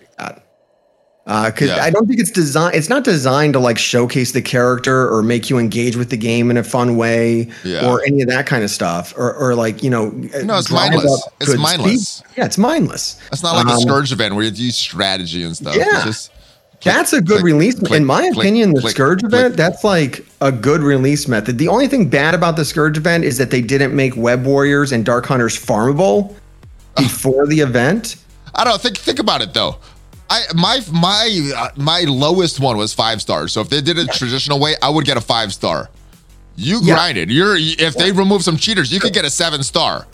[1.26, 1.82] because Yeah.
[1.82, 2.76] I don't think it's designed.
[2.76, 6.52] It's not designed to like showcase the character or make you engage with the game
[6.52, 7.84] in a fun way Yeah.
[7.90, 10.10] or any of that kind of stuff, or, or like you know.
[10.44, 11.28] No, it's mindless.
[11.40, 12.08] It's mindless.
[12.08, 12.26] speed.
[12.36, 13.18] Yeah, it's mindless.
[13.32, 15.74] It's not like a Um, scourge event where you use strategy and stuff.
[15.74, 16.04] Yeah.
[16.04, 16.30] Just
[16.84, 17.74] that's a good click, release.
[17.76, 21.58] click, In my opinion, the Scourge event, that's like a good release method.
[21.58, 24.92] The only thing bad about the Scourge event is that they didn't make Web Warriors
[24.92, 26.34] and Dark Hunters farmable
[26.96, 28.16] before the event.
[28.54, 29.76] I don't think think about it though.
[30.28, 33.52] I my my uh, my lowest one was five stars.
[33.52, 35.88] So if they did it traditional way, I would get a five star.
[36.56, 36.94] You Yeah.
[36.94, 37.30] grinded.
[37.30, 40.06] You're if they remove some cheaters, you could get a seven star.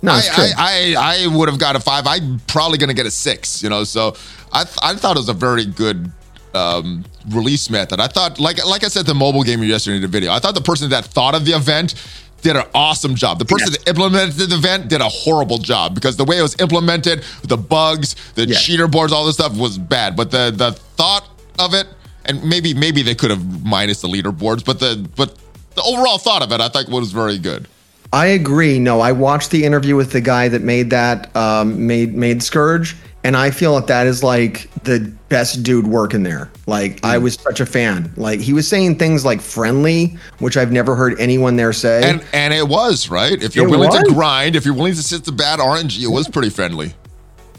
[0.00, 0.22] No, I.
[0.36, 2.06] I, I, I would have got a five.
[2.06, 3.82] I'm probably going to get a six, you know.
[3.82, 4.14] So
[4.52, 6.12] I, th- I thought it was a very good
[6.54, 7.98] um, release method.
[7.98, 10.54] I thought, like like I said, the mobile gamer yesterday in the video, I thought
[10.54, 11.94] the person that thought of the event
[12.42, 13.38] did an awesome job.
[13.38, 16.58] The person that implemented the event did a horrible job because the way it was
[16.60, 18.56] implemented, the bugs, the Yeah.
[18.58, 20.16] cheater boards, all this stuff was bad.
[20.16, 21.24] But the the thought
[21.58, 21.86] of it,
[22.24, 25.34] and maybe maybe they could have minus the leaderboards, but the but
[25.74, 27.66] the overall thought of it, I think was very good.
[28.12, 28.78] I agree.
[28.78, 32.96] No, I watched the interview with the guy that made that um, made made Scourge,
[33.24, 36.50] and I feel that that is like the best dude working there.
[36.66, 37.22] Like I mm.
[37.22, 38.12] was such a fan.
[38.16, 42.08] Like he was saying things like friendly, which I've never heard anyone there say.
[42.08, 43.42] And and it was right.
[43.42, 46.08] If you're It willing to grind, if you're willing to sit the bad RNG, it
[46.08, 46.94] was pretty friendly.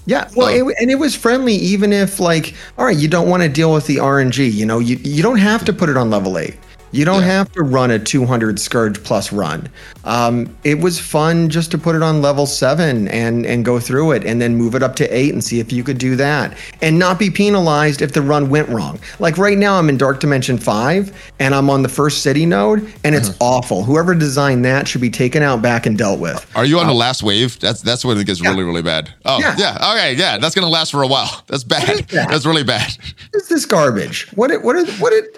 [0.05, 0.69] Yeah, well, Oh.
[0.69, 3.71] it, and it was friendly, even if like, all right, you don't want to deal
[3.71, 4.51] with the RNG.
[4.51, 6.55] You know, you you don't have to put it on level eight.
[6.91, 7.27] You don't Yeah.
[7.37, 9.69] have to run a 200 Scourge plus run.
[10.05, 14.11] Um, it was fun just to put it on level seven and and go through
[14.13, 16.57] it, and then move it up to eight and see if you could do that,
[16.81, 18.97] and not be penalized if the run went wrong.
[19.19, 22.91] Like right now, I'm in Dark Dimension five, and I'm on the first city node,
[23.03, 23.37] and it's Uh-huh.
[23.57, 23.83] awful.
[23.83, 26.45] Whoever designed that should be taken out back and dealt with.
[26.55, 27.59] Are you on the last wave?
[27.59, 29.09] That's that's when it gets really really bad.
[29.25, 29.55] Oh Yeah.
[29.57, 29.91] yeah.
[29.93, 30.13] Okay.
[30.15, 30.37] Yeah.
[30.39, 31.43] That's gonna last for a while.
[31.47, 31.87] That's bad.
[31.89, 32.29] is that?
[32.31, 32.91] That's really bad.
[33.31, 34.27] What is this garbage?
[34.35, 35.37] What it, what it, what it?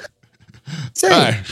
[1.09, 1.43] Right.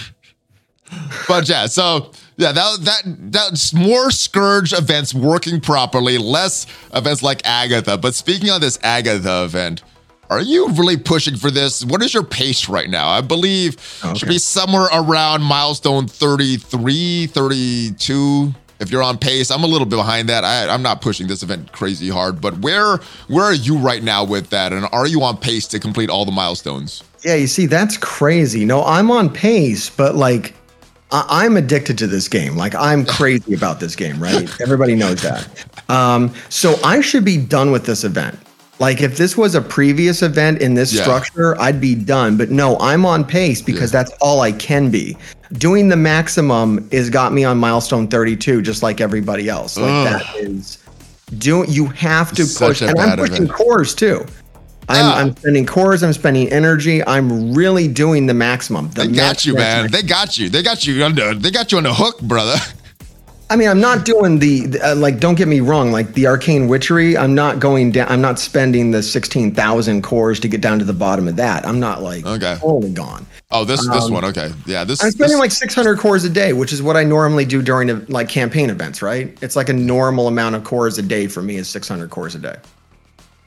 [1.28, 7.41] But yeah, so yeah, that that that's more scourge events working properly, less events like
[7.45, 7.98] Agatha.
[7.98, 9.84] But speaking of this Agatha event,
[10.30, 11.84] are you really pushing for this?
[11.84, 13.10] What is your pace right now?
[13.10, 13.80] I believe
[14.15, 18.54] should be somewhere around milestone 33, 32.
[18.80, 20.45] If you're on pace, I'm a little bit behind that.
[20.45, 24.24] I, I'm not pushing this event crazy hard, but where where are you right now
[24.24, 24.72] with that?
[24.72, 27.04] And are you on pace to complete all the milestones?
[27.23, 28.65] Yeah, you see, that's crazy.
[28.65, 30.53] No, I'm on pace, but like,
[31.12, 32.55] I- I'm addicted to this game.
[32.55, 34.49] Like, I'm crazy about this game, right?
[34.62, 35.47] Everybody knows that.
[35.89, 38.38] Um, so I should be done with this event.
[38.79, 41.01] Like, if this was a previous event in this Yeah.
[41.01, 42.38] structure, I'd be done.
[42.38, 45.17] But no, I'm on pace because that's all I can be.
[45.53, 49.75] Doing the maximum is got me on milestone 32, just like everybody else.
[49.77, 50.21] Like, Ugh.
[50.21, 50.77] that is
[51.38, 51.69] doing.
[51.69, 53.51] You have to push, and I'm pushing event.
[53.51, 54.25] cores too.
[54.89, 55.15] I'm, Ah.
[55.19, 56.02] I'm spending cores.
[56.04, 57.06] I'm spending energy.
[57.06, 58.89] I'm really doing the maximum.
[58.89, 59.91] The They got you, man.
[59.91, 60.49] They got you.
[60.49, 61.34] They got you under.
[61.36, 62.56] They got you on the hook, brother.
[63.52, 65.19] I mean, I'm not doing the, uh, like.
[65.19, 65.91] Don't get me wrong.
[65.91, 68.08] Like the arcane witchery, I'm not going down.
[68.10, 71.65] I'm not spending the sixteen thousand cores to get down to the bottom of that.
[71.67, 72.58] I'm not like Okay.
[72.60, 73.25] totally gone.
[73.49, 74.25] Oh, this this Um, one.
[74.25, 74.84] Okay, yeah.
[74.84, 75.04] This.
[75.04, 78.06] I'm spending this- like 600 cores a day, which is what I normally do during
[78.08, 79.02] like campaign events.
[79.02, 79.36] Right?
[79.41, 82.39] It's like a normal amount of cores a day for me is 600 cores a
[82.39, 82.56] day.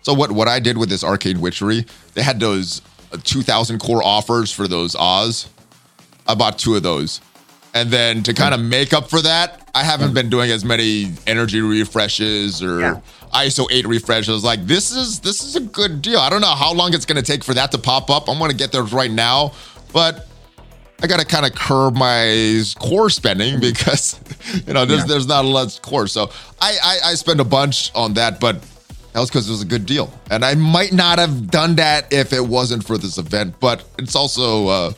[0.02, 4.02] So what what I did with this arcane witchery, they had those uh, 2,000 core
[4.02, 5.48] offers for those Oz.
[6.26, 7.20] I bought two of those,
[7.74, 11.12] and then to kind of make up for that, I haven't been doing as many
[11.26, 13.00] energy refreshes or Yeah.
[13.34, 14.44] ISO 8 refreshes.
[14.44, 16.18] Like this is this is a good deal.
[16.18, 18.28] I don't know how long it's going to take for that to pop up.
[18.28, 19.52] I'm going to get those right now,
[19.92, 20.28] but
[21.02, 24.20] I got to kind of curb my core spending because
[24.66, 25.06] you know there's Yeah.
[25.06, 26.06] there's not a lot of core.
[26.08, 28.62] So I I, I spend a bunch on that, but
[29.12, 32.12] that was because it was a good deal, and I might not have done that
[32.12, 33.54] if it wasn't for this event.
[33.60, 34.92] But it's also uh,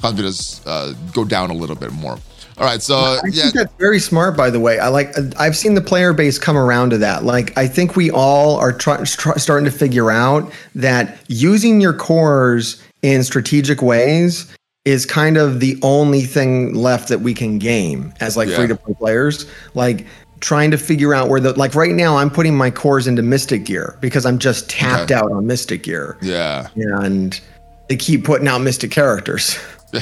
[0.00, 2.18] confidence uh, go down a little bit more.
[2.58, 4.78] All right, so I yeah, that's very smart, by the way.
[4.78, 5.14] I like.
[5.38, 7.22] I've seen the player base come around to that.
[7.24, 11.92] Like, I think we all are try, try, starting to figure out that using your
[11.92, 14.50] cores in strategic ways
[14.86, 18.56] is kind of the only thing left that we can game as like Yeah.
[18.56, 19.44] free to play players.
[19.74, 20.06] Like
[20.40, 23.64] trying to figure out where the like right now I'm putting my cores into Mystic
[23.64, 25.14] Gear because I'm just tapped Okay.
[25.14, 26.68] out on Mystic Gear, yeah.
[26.74, 27.40] and
[27.88, 29.58] they keep putting out Mystic characters.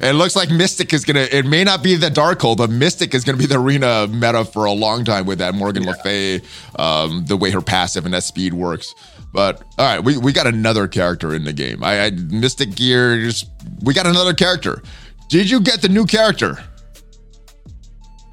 [0.00, 1.26] It looks like Mystic is gonna.
[1.32, 4.64] It may not be the Darkhold, but Mystic is gonna be the arena meta for
[4.64, 6.42] a long time with that Morgan Le Fay,
[6.78, 8.94] um, the way her passive and that speed works.
[9.32, 11.82] But all right, we, we got another character in the game.
[11.82, 13.18] I, I Mystic Gear.
[13.20, 13.48] Just
[13.82, 14.80] we got another character.
[15.28, 16.62] Did you get the new character?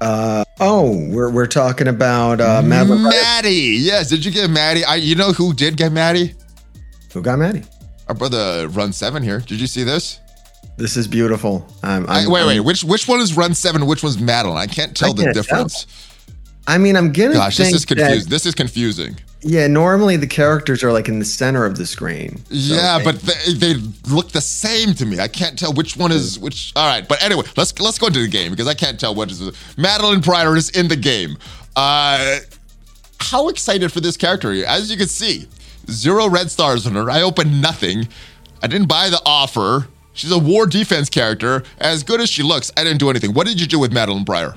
[0.00, 3.10] Uh, oh, we're we're talking about uh, Madelyne.
[3.10, 3.76] Maddie.
[3.80, 4.08] Yes.
[4.08, 4.84] Did you get Maddie?
[4.84, 4.96] I.
[4.96, 6.34] You know who did get Maddie?
[7.12, 7.62] Who got Maddie?
[8.08, 9.40] Our brother Run Seven here.
[9.40, 10.20] Did you see this?
[10.76, 11.66] This is beautiful.
[11.82, 12.54] I'm, I, I'm, wait, wait.
[12.56, 13.86] I'm- Which which one is Run Seven?
[13.86, 14.56] Which one's Madelyne?
[14.56, 15.42] I can't tell I the can't tell.
[15.42, 15.86] difference.
[16.68, 18.20] I mean, I'm gonna Gosh, this is confusing.
[18.20, 19.16] that This is confusing.
[19.40, 22.38] Yeah, normally the characters are like in the center of the screen.
[22.46, 23.74] So Yeah, but they, they
[24.08, 25.20] look the same to me.
[25.20, 26.72] I can't tell which one is which.
[26.74, 29.30] All right, but anyway, let's let's go into the game because I can't tell what
[29.30, 29.40] is.
[29.76, 31.36] Madelyne Pryor is in the game.
[31.76, 32.38] Uh,
[33.20, 34.50] how excited for this character?
[34.50, 34.64] are you?
[34.64, 35.46] As you can see,
[35.88, 37.08] zero red stars on her.
[37.10, 38.08] I opened nothing.
[38.62, 39.86] I didn't buy the offer.
[40.14, 41.62] She's a war defense character.
[41.78, 43.34] As good as she looks, I didn't do anything.
[43.34, 44.56] What did you do with Madelyne Pryor?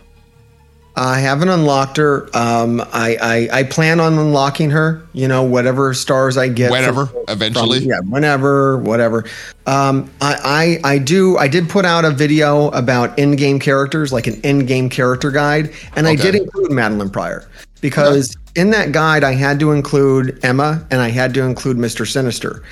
[0.95, 2.30] I haven't unlocked her.
[2.36, 5.01] Um, I, I I plan on unlocking her.
[5.13, 6.69] You know, whatever stars I get.
[6.69, 7.80] Whenever, from- eventually.
[7.80, 9.23] from- yeah, whenever, whatever.
[9.65, 11.38] Um, I, I I do.
[11.38, 16.08] I did put out a video about in-game characters, like an in-game character guide, and
[16.08, 17.49] I did include Madelyne Pryor
[17.80, 22.06] because in that guide I had to include Emma and I had to include Mister
[22.06, 22.63] Sinister,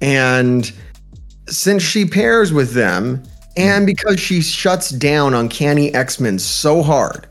[0.00, 0.70] and
[1.48, 3.22] since she pairs with them,
[3.56, 7.26] and because she shuts down Uncanny X Men so hard,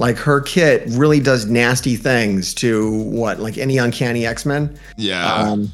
[0.00, 4.76] like her kit really does nasty things to what, like any Uncanny X Men.
[4.96, 5.34] Yeah.
[5.34, 5.70] Um,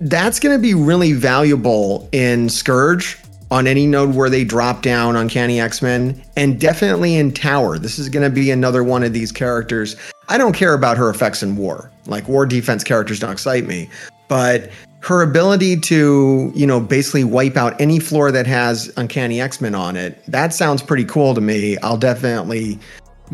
[0.00, 3.16] that's going to be really valuable in Scourge
[3.52, 7.78] on any node where they drop down Uncanny X Men, and definitely in Tower.
[7.78, 9.94] This is going to be another one of these characters.
[10.28, 11.92] I don't care about her effects in War.
[12.06, 13.88] Like War defense characters don't excite me,
[14.26, 14.68] but
[15.00, 19.76] her ability to, you know, basically wipe out any floor that has Uncanny X Men
[19.76, 21.78] on it, that sounds pretty cool to me.
[21.78, 22.80] I'll definitely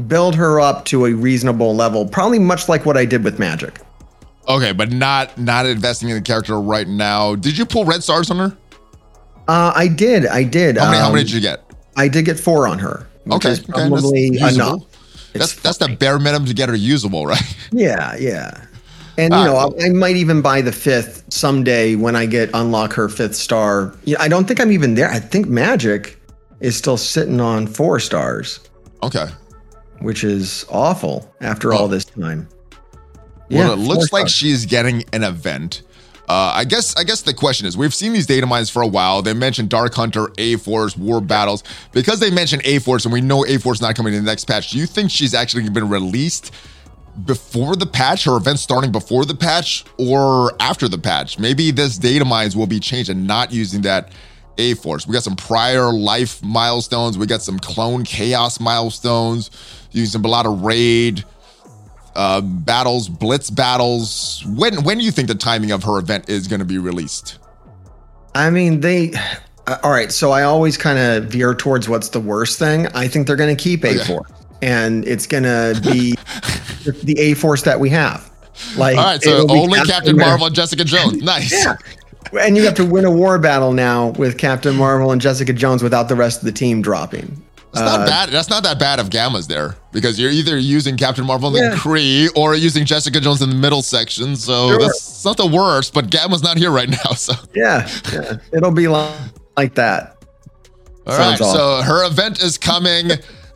[0.07, 3.79] build her up to a reasonable level, probably much like what I did with Magik.
[4.49, 7.35] okay, but not not investing in the character right now.
[7.37, 8.57] Did you pull red stars on her?
[9.49, 10.27] Uh, I did.
[10.27, 10.77] I did.
[10.77, 10.99] How many?
[10.99, 11.65] how Um, many did you get?
[11.97, 13.07] I did get four on her.
[13.27, 14.49] Okay, okay, that's probably usable.
[14.55, 14.83] enough.
[15.35, 17.43] That's that's the bare minimum to get her usable, right?
[17.73, 18.65] Yeah, yeah.
[19.19, 19.83] And you All know, right.
[19.85, 23.95] I, I might even buy the fifth someday when I get unlock her fifth star.
[24.05, 25.09] Yeah, I don't think I'm even there.
[25.11, 26.17] I think Magik
[26.61, 28.61] is still sitting on four stars,
[29.03, 29.27] Okay.
[30.01, 32.49] Which is awful after all this time.
[33.51, 35.83] Well, it four looks like she's getting an event.
[36.29, 38.87] Uh, I guess I guess the question is we've seen these data mines for a
[38.87, 39.21] while.
[39.21, 41.65] They mentioned Dark Hunter, A Force, War Battles.
[41.91, 44.31] Because they mentioned A Force and we know A Force is not coming in the
[44.31, 46.55] next patch, do you think she's actually been released
[47.25, 51.37] before the patch, her event starting before the patch, or after the patch?
[51.37, 54.13] Maybe this data mines will be changed and not using that
[54.61, 55.07] A Force.
[55.07, 59.51] We got some prior life milestones, we got some clone chaos milestones,
[59.93, 61.25] using a lot of raid
[62.15, 64.45] uh, battles, blitz battles.
[64.47, 67.39] When when do you think the timing of her event is going to be released?
[68.35, 69.13] I mean, they.
[69.67, 72.87] Uh, all right, so I always kind of veer towards what's the worst thing.
[72.89, 74.31] I think they're going to keep A Force,
[74.63, 76.13] and it's going to be
[77.05, 78.31] the A Force that we have.
[78.77, 80.31] Like, All right, so only Captain America.
[80.31, 81.23] Marvel and Jessica Jones.
[81.23, 81.53] Nice.
[81.53, 81.77] Yeah.
[82.41, 85.83] And you have to win a war battle now with Captain Marvel and Jessica Jones
[85.83, 87.41] without the rest of the team dropping.
[87.73, 88.29] It's not uh, bad.
[88.31, 91.77] That's not that bad of Gamma's there because you're either using Captain Marvel in the.
[91.77, 94.35] Kree or using Jessica Jones in the middle section.
[94.35, 94.79] So Sure.
[94.81, 95.95] that's not the worst.
[95.95, 97.13] But Gamma's not here right now.
[97.13, 98.39] So Yeah, yeah.
[98.53, 100.17] it'll be like, that.
[101.07, 101.39] all right.
[101.39, 103.11] Sounds So her event is coming,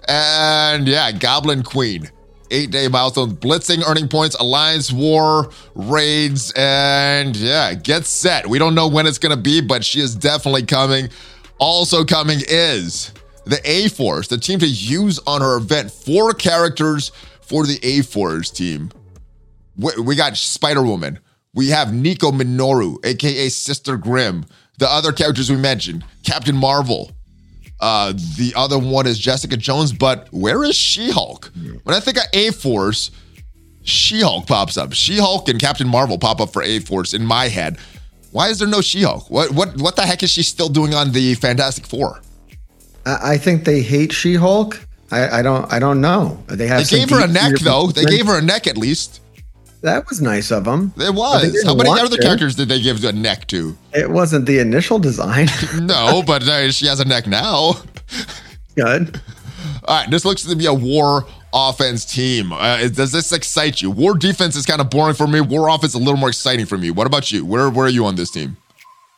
[0.08, 2.08] and yeah, Goblin Queen.
[2.50, 8.46] Eight day milestones, blitzing, earning points, alliance war, raids, and yeah, get set.
[8.46, 11.08] We don't know when it's gonna be, but she is definitely coming.
[11.58, 13.12] Also coming is
[13.44, 15.90] the A Force, the team to use on her event.
[15.90, 18.90] Four characters for the A Force team.
[19.76, 21.18] We, we got Spider Woman.
[21.54, 24.44] We have Nico Minoru, aka Sister Grimm.
[24.78, 27.12] The other characters we mentioned, Captain Marvel.
[27.84, 31.52] Uh, the other one is Jessica Jones, but where is She Hulk?
[31.82, 33.10] When I think of A Force,
[33.82, 34.94] She Hulk pops up.
[34.94, 37.76] She Hulk and Captain Marvel pop up for A Force in my head.
[38.32, 39.28] Why is there no She Hulk?
[39.28, 42.22] What what what the heck is she still doing on the Fantastic Four?
[43.04, 44.80] I, I think they hate She-Hulk.
[45.10, 45.70] I, I don't.
[45.70, 46.42] I don't know.
[46.46, 46.88] They have.
[46.88, 47.88] They gave her a neck though.
[47.88, 49.20] They gave her a neck at least.
[49.84, 50.94] That was nice of them.
[50.96, 51.62] It was.
[51.62, 52.22] How many other to.
[52.22, 53.76] characters did they give a neck to?
[53.92, 55.48] It wasn't the initial design.
[55.74, 57.74] No, but uh, she has a neck now.
[58.76, 59.20] Good.
[59.84, 62.52] All right, this looks to be a war offense team.
[62.54, 63.90] Uh, does this excite you?
[63.90, 65.42] War defense is kind of boring for me.
[65.42, 66.90] War offense is a little more exciting for me.
[66.90, 67.44] What about you?
[67.44, 68.56] Where where are you on this team?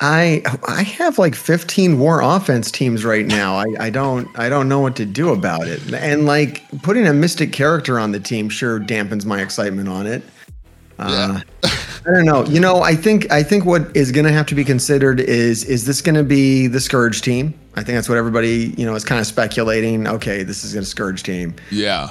[0.00, 3.56] I I have like 15 war offense teams right now.
[3.56, 5.94] I, I don't I don't know what to do about it.
[5.94, 10.24] And like putting a mystic character on the team sure dampens my excitement on it.
[10.98, 12.44] Uh, I don't know.
[12.44, 15.64] You know, I think I think what is going to have to be considered is
[15.64, 17.52] is this going to be the scourge team?
[17.74, 20.06] I think that's what everybody you know is kind of speculating.
[20.06, 22.10] Okay, this is a scourge team, Yeah,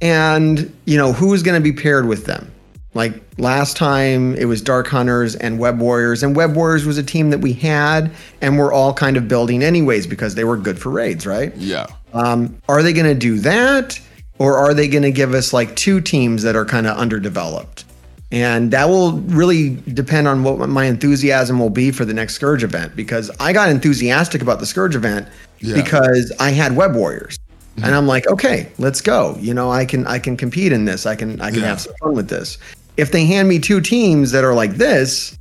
[0.00, 2.50] and you know who's going to be paired with them.
[2.92, 7.04] Like last time, it was Dark Hunters and Web Warriors, and Web Warriors was a
[7.04, 8.10] team that we had,
[8.40, 11.54] and we're all kind of building anyways because they were good for raids, right?
[11.56, 11.86] yeah.
[12.12, 14.00] Um, are they going to do that,
[14.40, 17.84] or are they going to give us like two teams that are kind of underdeveloped?
[18.32, 22.64] And that will really depend on what my enthusiasm will be for the next Scourge
[22.64, 25.28] event because I got enthusiastic about the Scourge event
[25.58, 25.74] Yeah.
[25.74, 27.38] because I had Web Warriors.
[27.76, 27.84] Mm-hmm.
[27.84, 29.36] And I'm like, okay, let's go.
[29.40, 31.04] You know, I can I can compete in this.
[31.06, 31.66] I can I can Yeah.
[31.66, 32.56] have some fun with this.
[32.96, 35.36] If they hand me two teams that are like this,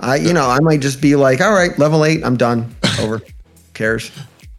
[0.00, 2.74] I you know, I might just be like, all right, level eight, I'm done.
[3.00, 3.22] Over.
[3.74, 4.10] Cares.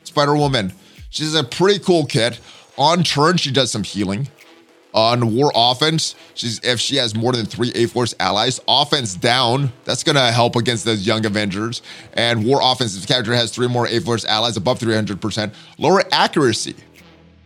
[0.03, 0.73] Spider Woman.
[1.09, 2.39] She's a pretty cool kit.
[2.77, 4.27] On turn, she does some healing.
[4.93, 8.59] On war offense, she's if she has more than three A Force allies.
[8.67, 11.81] Offense down, that's gonna help against those young Avengers.
[12.13, 16.03] And war offense, if the character has three more A Force allies above 300%, lower
[16.11, 16.75] accuracy.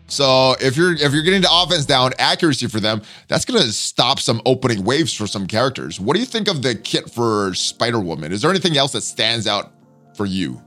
[0.07, 4.19] So if you're if you're getting the offense down, accuracy for them, that's gonna stop
[4.19, 5.99] some opening waves for some characters.
[5.99, 8.31] What do you think of the kit for Spider Woman?
[8.31, 9.71] Is there anything else that stands out
[10.15, 10.61] for you?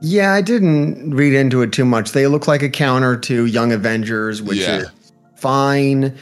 [0.00, 2.12] Yeah, I didn't read into it too much.
[2.12, 4.78] They look like a counter to Young Avengers, which Yeah.
[4.78, 4.86] is
[5.36, 6.14] fine.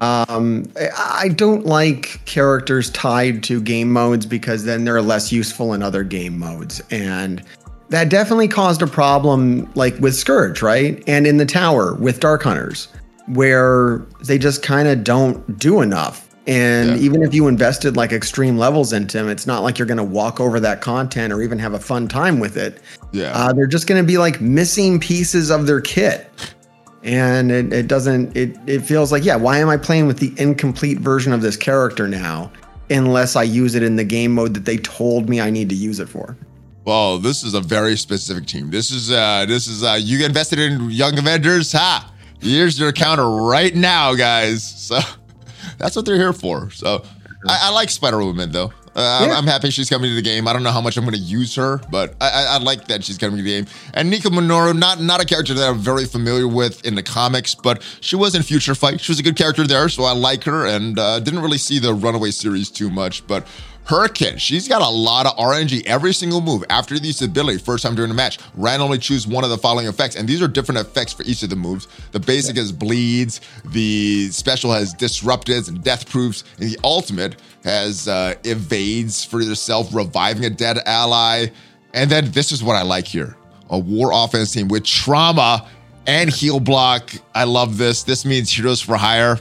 [0.00, 0.88] Um, I
[1.24, 6.04] I don't like characters tied to game modes because then they're less useful in other
[6.04, 6.80] game modes.
[6.90, 7.42] And
[7.90, 11.02] that definitely caused a problem like with Scourge, right?
[11.06, 12.88] And in the tower with Dark Hunters,
[13.26, 16.27] where they just kind of don't do enough.
[16.48, 16.96] And Yeah.
[16.96, 20.02] even if you invested like extreme levels into them, it's not like you're going to
[20.04, 22.80] walk over that content or even have a fun time with it.
[23.12, 23.32] Yeah.
[23.34, 26.30] Uh, they're just going to be like missing pieces of their kit.
[27.04, 30.32] And it, it doesn't, it, it feels like, yeah, why am I playing with the
[30.38, 32.50] incomplete version of this character now
[32.90, 35.74] unless I use it in the game mode that they told me I need to
[35.76, 36.36] use it for?
[36.86, 38.70] Well, this is a very specific team.
[38.70, 42.10] This is uh this is uh you invested in Young Avengers, ha.
[42.40, 44.64] Here's your counter right now, guys.
[44.64, 44.98] So
[45.78, 46.70] that's what they're here for.
[46.70, 47.04] So
[47.46, 48.72] I, I like Spider Woman though.
[48.96, 49.36] Uh, I'm, Yeah.
[49.36, 50.48] I'm happy she's coming to the game.
[50.48, 52.88] I don't know how much I'm going to use her, but I, I, I like
[52.88, 53.66] that she's coming to the game.
[53.94, 57.54] And Nico Minoru, not not a character that I'm very familiar with in the comics,
[57.54, 59.00] but she was in Future Fight.
[59.00, 60.66] She was a good character there, so I like her.
[60.66, 63.46] And uh, didn't really see the Runaway series too much, but
[64.12, 66.62] kit, she's got a lot of RNG every single move.
[66.68, 70.14] After the ability, first time during the match, randomly choose one of the following effects.
[70.14, 71.88] And these are different effects for each of the moves.
[72.12, 78.08] The basic is bleeds, the special has disrupteds and death proofs, and the ultimate has
[78.08, 81.46] uh, evades for yourself, reviving a dead ally.
[81.94, 83.36] And then this is what I like here
[83.70, 85.66] a war offense team with trauma
[86.06, 87.10] and heal block.
[87.34, 88.02] I love this.
[88.02, 89.38] This means heroes for hire.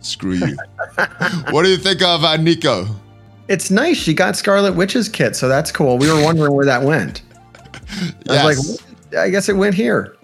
[0.00, 0.56] Screw you.
[1.50, 2.86] what do you think of uh, Nico?
[3.48, 3.96] It's nice.
[3.96, 5.98] She got Scarlet Witch's kit, so that's cool.
[5.98, 7.22] We were wondering where that went.
[7.72, 8.44] I Yes.
[8.44, 8.82] was
[9.12, 10.16] like, I guess it went here.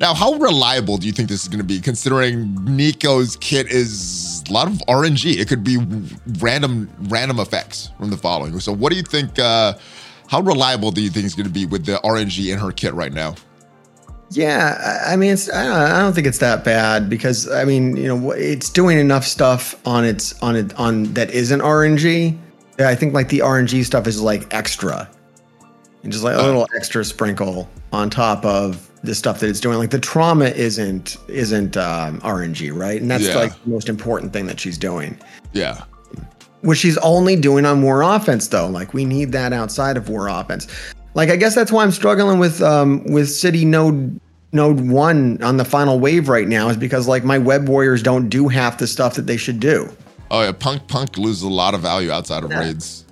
[0.00, 4.44] Now, how reliable do you think this is going to be, considering Nico's kit is
[4.48, 5.38] a lot of RNG?
[5.38, 5.78] It could be
[6.38, 8.58] random random effects from the following.
[8.60, 9.38] So, what do you think?
[9.38, 9.74] Uh,
[10.28, 12.94] how reliable do you think it's going to be with the RNG in her kit
[12.94, 13.34] right now?
[14.30, 17.64] Yeah, I I mean, it's I don't, I don't think it's that bad because I
[17.64, 22.38] mean, you know, it's doing enough stuff on its on it on that isn't RNG.
[22.78, 25.08] Yeah, I think like the RNG stuff is like extra,
[26.02, 26.46] and just like a Uh.
[26.46, 29.78] little extra sprinkle on top of the stuff that it's doing.
[29.78, 33.00] Like the trauma isn't isn't um, RNG, right?
[33.00, 33.36] And that's Yeah.
[33.36, 35.16] like the most important thing that she's doing.
[35.52, 35.82] Yeah,
[36.62, 40.26] which she's only doing on war offense though like we need that outside of war
[40.28, 40.66] offense
[41.14, 44.18] like i guess that's why i'm struggling with um with city node
[44.52, 48.28] node 1 on the final wave right now is because like my web warriors don't
[48.28, 49.88] do half the stuff that they should do
[50.30, 53.04] Oh yeah, Punk Punk loses a lot of value outside of raids.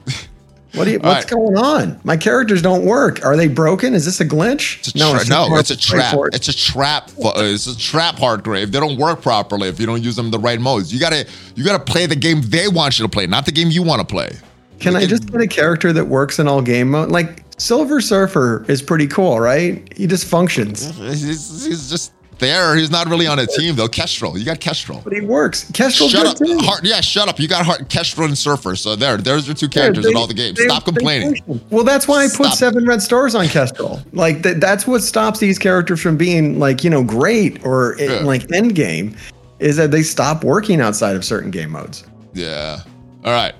[0.74, 1.30] what do you, what's right.
[1.30, 4.92] going on my characters don't work are they broken is this a glitch It's a
[4.92, 6.14] tra- just no, it's a trap.
[6.32, 7.10] It's a trap.
[7.24, 8.72] uh, It's a trap Hartgrave.
[8.72, 10.92] They don't work properly if you don't use them in the right modes.
[10.92, 13.70] You gotta you gotta play the game they want you to play, not the game
[13.70, 14.30] you want to play.
[14.80, 18.02] can We i just get a character that works in all game mode like silver
[18.02, 22.76] surfer is pretty cool right he just functions He's, he's just there.
[22.76, 23.88] He's not really on a team though.
[23.88, 25.00] Kestrel, you got Kestrel.
[25.04, 26.58] but he works kestrel's Shut up, too.
[26.58, 27.38] Heart, yeah, shut up.
[27.40, 28.76] You got Heart, Kestrel and Surfer.
[28.76, 30.58] So there, there's your two Yeah, characters they- in all the games.
[30.58, 31.42] they- Stop they complaining.
[31.70, 32.54] Well, that's why I put Stop.
[32.54, 34.00] seven red stars on Kestrel.
[34.12, 38.04] Like that, that's what stops these characters from being like you know great or eh,
[38.04, 38.20] Yeah.
[38.24, 39.16] like end game,
[39.58, 42.04] is that they stop working outside of certain game modes.
[42.34, 42.80] Yeah.
[43.24, 43.54] All right.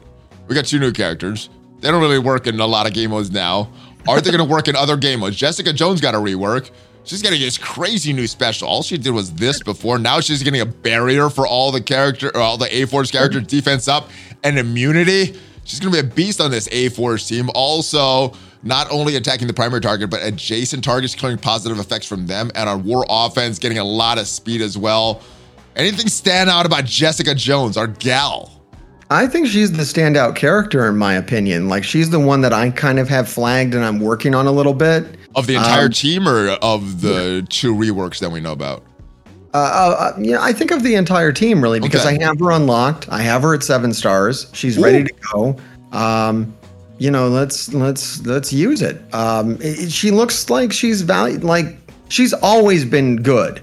[0.49, 1.49] We got two new characters.
[1.81, 3.69] They don't really work in a lot of game modes now.
[4.09, 5.35] Are they going to work in other game modes?
[5.37, 6.71] Jessica Jones got a rework.
[7.07, 8.67] She's getting this crazy new special.
[8.67, 9.97] All she did was this before.
[9.97, 13.43] Now she's getting a barrier for all the character, or all the A Force characters,
[13.43, 13.57] mm-hmm.
[13.57, 14.11] defense up,
[14.43, 15.39] and immunity.
[15.65, 17.49] She's going to be a beast on this A Force team.
[17.55, 18.33] Also,
[18.65, 22.51] not only attacking the primary target, but adjacent targets, clearing positive effects from them.
[22.57, 25.23] And on war offense, getting a lot of speed as well.
[25.77, 28.51] Anything stand out about Jessica Jones, our gal?
[29.11, 31.69] I think she's the standout character in my opinion.
[31.69, 34.51] Like she's the one that I kind of have flagged and I'm working on a
[34.51, 35.17] little bit.
[35.37, 38.83] Of the entire Um, team or of the two reworks that we know about?
[39.55, 42.19] Uh, uh, yeah, I think of the entire team really because Okay.
[42.19, 43.07] I have her unlocked.
[43.11, 44.47] I have her at seven stars.
[44.53, 45.57] She's ready to go.
[45.93, 46.55] Um,
[46.99, 49.01] you know, let's let's let's use it.
[49.15, 51.45] Um, it- she looks like she's valued.
[51.45, 51.77] Like
[52.09, 53.61] she's always been good.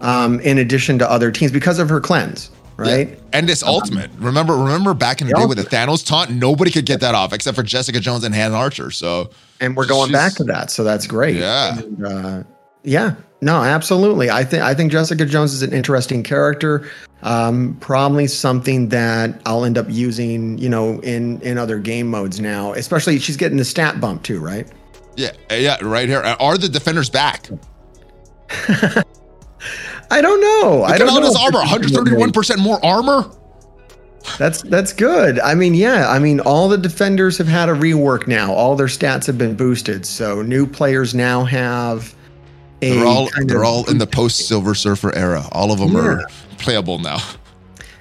[0.00, 2.50] Um, in addition to other teams because of her cleanse,
[2.82, 3.08] right?
[3.08, 3.16] Yeah.
[3.32, 4.10] And this ultimate.
[4.18, 7.14] Remember, remember back in the The day with the Thanos taunt, nobody could get that
[7.14, 8.90] off except for Jessica Jones and Hand Archer.
[8.90, 9.30] So
[9.60, 11.36] and we're going back to that, so that's great.
[11.36, 11.78] Yeah.
[11.78, 12.42] And, uh,
[12.82, 13.14] yeah.
[13.40, 14.30] No, absolutely.
[14.30, 16.88] I think I think Jessica Jones is an interesting character.
[17.22, 22.40] Um, probably something that I'll end up using, you know, in in other game modes
[22.40, 22.72] now.
[22.74, 24.68] Especially she's getting the stat bump too, right?
[25.16, 26.20] yeah, yeah, right here.
[26.20, 27.48] Are the defenders back?
[30.12, 30.84] I don't know.
[30.84, 31.20] I don't know.
[31.20, 31.60] this armor.
[31.60, 33.30] 131% more armor.
[34.38, 35.40] That's that's good.
[35.40, 36.08] I mean, yeah.
[36.08, 38.52] I mean, all the defenders have had a rework now.
[38.52, 42.14] All their stats have been boosted, so new players now have
[42.82, 42.90] a.
[42.90, 45.44] They're all they're all in the post Silver Surfer era.
[45.52, 46.24] All of them are
[46.58, 47.18] playable now.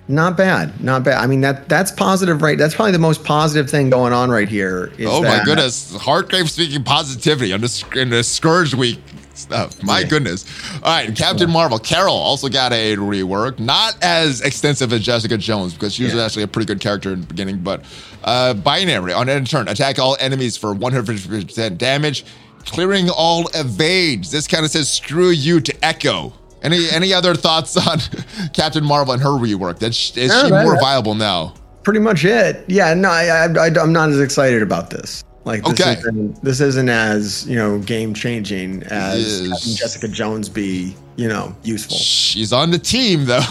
[0.08, 1.18] Not bad, not bad.
[1.24, 2.58] I mean that that's positive, right?
[2.58, 4.92] That's probably the most positive thing going on right here.
[4.98, 9.00] is Oh my goodness, Hartgrave speaking positivity on this in the Scourge Week
[9.38, 9.82] stuff.
[9.84, 10.08] My Yeah.
[10.08, 10.46] goodness.
[10.84, 11.80] All right, Captain Marvel.
[11.80, 16.26] Carol also got a rework, not as extensive as Jessica Jones because she was Yeah.
[16.26, 17.58] actually a pretty good character in the beginning.
[17.60, 17.84] But
[18.24, 22.26] uh, binary on end turn, attack all enemies for 150% damage,
[22.66, 24.32] clearing all evades.
[24.32, 26.34] This kind of says screw you to Echo.
[26.64, 28.00] Any any other thoughts on
[28.54, 29.80] Captain Marvel and her rework?
[29.80, 31.56] That is sh- is she more viable now?
[31.84, 32.64] pretty much it.
[32.68, 35.24] Yeah, no, I, I, I am not as excited about this.
[35.44, 35.94] Like this Okay.
[36.00, 39.74] isn't this isn't as you know game changing as Yes.
[39.76, 41.98] Jessica Jones be you know useful.
[41.98, 43.42] She's on the team though.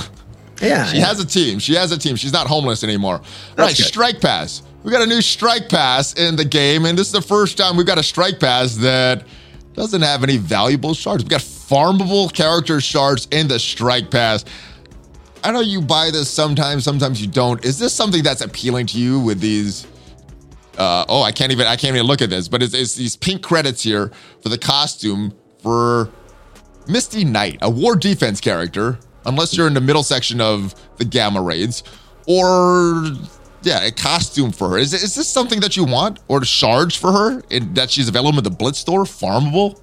[0.62, 1.58] Yeah, She has a team.
[1.58, 2.16] She has a team.
[2.16, 3.22] She's not homeless anymore.
[3.56, 3.86] right, good.
[3.86, 4.62] Strike Pass.
[4.82, 7.76] We got a new Strike Pass in the game, and this is the first time
[7.78, 9.24] we've got a Strike Pass that
[9.74, 11.24] doesn't have any valuable shards.
[11.24, 14.44] We got farmable character shards in the Strike Pass.
[15.42, 17.64] I know you buy this sometimes, sometimes you don't.
[17.64, 19.86] Is this something that's appealing to you with these?
[20.78, 23.16] Uh, oh, I can't even I can't even look at this, but it's, it's these
[23.16, 24.10] pink credits here
[24.42, 26.10] for the costume for
[26.88, 31.42] Misty Knight, a war defense character, unless you're in the middle section of the Gamma
[31.42, 31.82] Raids,
[32.26, 33.04] or
[33.62, 34.78] yeah, a costume for her.
[34.78, 38.38] Is, is this something that you want, or shards for her in, that she's available
[38.38, 39.78] in the Blitz store, farmable?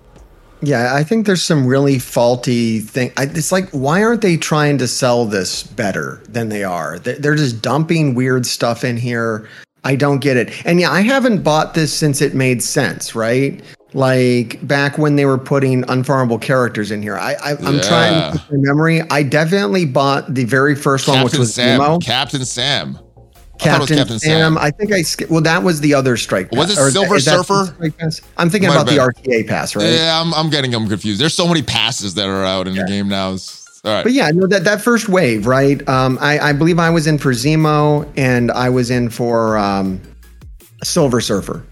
[0.64, 3.12] Yeah, I think there's some really faulty thing.
[3.16, 6.98] I, it's like, why aren't they trying to sell this better than they are?
[6.98, 9.48] They- They're just dumping weird stuff in here.
[9.88, 10.52] I don't get it.
[10.66, 13.64] And yeah, I haven't bought this since it made sense, right?
[13.94, 17.16] Like back when they were putting unfarmable characters in here.
[17.18, 17.82] I, I I'm Yeah.
[17.82, 19.02] trying to memory.
[19.10, 21.80] I definitely bought the very first one, which was Sam.
[21.80, 22.04] Zemo.
[22.04, 23.00] Captain Sam.
[23.60, 24.56] Captain, Captain Sam.
[24.56, 24.58] Sam.
[24.58, 26.52] I think I sk- well, that was the other strike.
[26.52, 27.76] Was it or Silver that Surfer?
[28.38, 29.86] I'm thinking Might about the RTA pass, right?
[29.86, 31.20] Yeah, I'm, I'm getting them confused.
[31.22, 33.30] There's so many passes that are out in the game now.
[33.30, 33.64] It's-
[33.96, 34.04] right.
[34.04, 35.88] But yeah, no, that, that first wave, right?
[35.88, 40.02] Um, I, I believe I was in for Zemo and I was in for um,
[40.84, 41.64] Silver Surfer.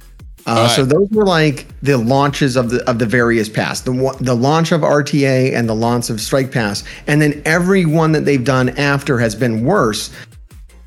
[0.48, 0.76] Uh, right.
[0.76, 4.72] So those were like the launches of the of the various pass, the the launch
[4.72, 8.70] of RTA and the launch of Strike Pass, and then every one that they've done
[8.78, 10.12] after has been worse.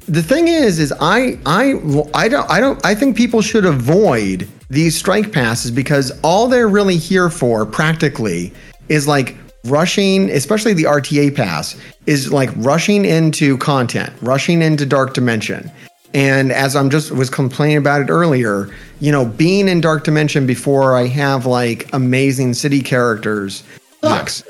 [0.07, 1.75] The thing is, is I I
[2.15, 6.69] I don't I don't I think people should avoid these strike passes because all they're
[6.69, 8.53] really here for practically
[8.89, 15.15] is like rushing, especially the RTA pass, is like rushing into content, rushing into Dark
[15.15, 15.71] Dimension.
[16.15, 20.47] And as I'm just was complaining about it earlier, you know, being in Dark Dimension
[20.47, 23.63] before I have like amazing city characters
[24.01, 24.43] sucks.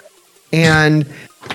[0.52, 1.04] And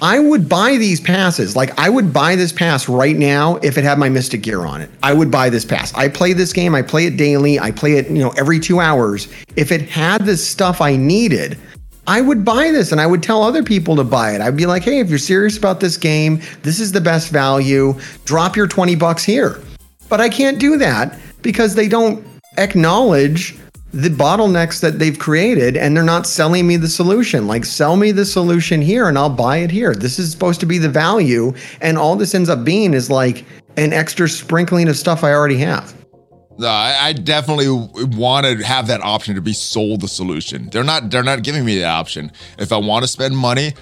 [0.01, 1.55] I would buy these passes.
[1.55, 4.81] Like I would buy this pass right now if it had my Mystic gear on
[4.81, 4.89] it.
[5.03, 5.93] I would buy this pass.
[5.93, 6.75] I play this game.
[6.75, 7.59] I play it daily.
[7.59, 9.27] I play it, you know, every two hours.
[9.55, 11.57] If it had the stuff I needed,
[12.05, 14.41] I would buy this and I would tell other people to buy it.
[14.41, 17.97] I'd be like, hey, if you're serious about this game, this is the best value.
[18.25, 19.61] Drop your 20 bucks here.
[20.09, 22.25] But I can't do that because they don't
[22.57, 23.57] acknowledge
[23.93, 27.47] the bottlenecks that they've created and they're not selling me the solution.
[27.47, 29.95] Like, sell me the solution here and I'll buy it here.
[29.95, 31.53] This is supposed to be the value.
[31.79, 33.45] And all this ends up being is like
[33.77, 35.93] an extra sprinkling of stuff I already have.
[36.57, 37.67] No, I, I definitely
[38.15, 40.69] want to have that option to be sold the solution.
[40.71, 41.09] They're not.
[41.09, 42.31] They're not giving me the option.
[42.57, 43.73] If I want to spend money,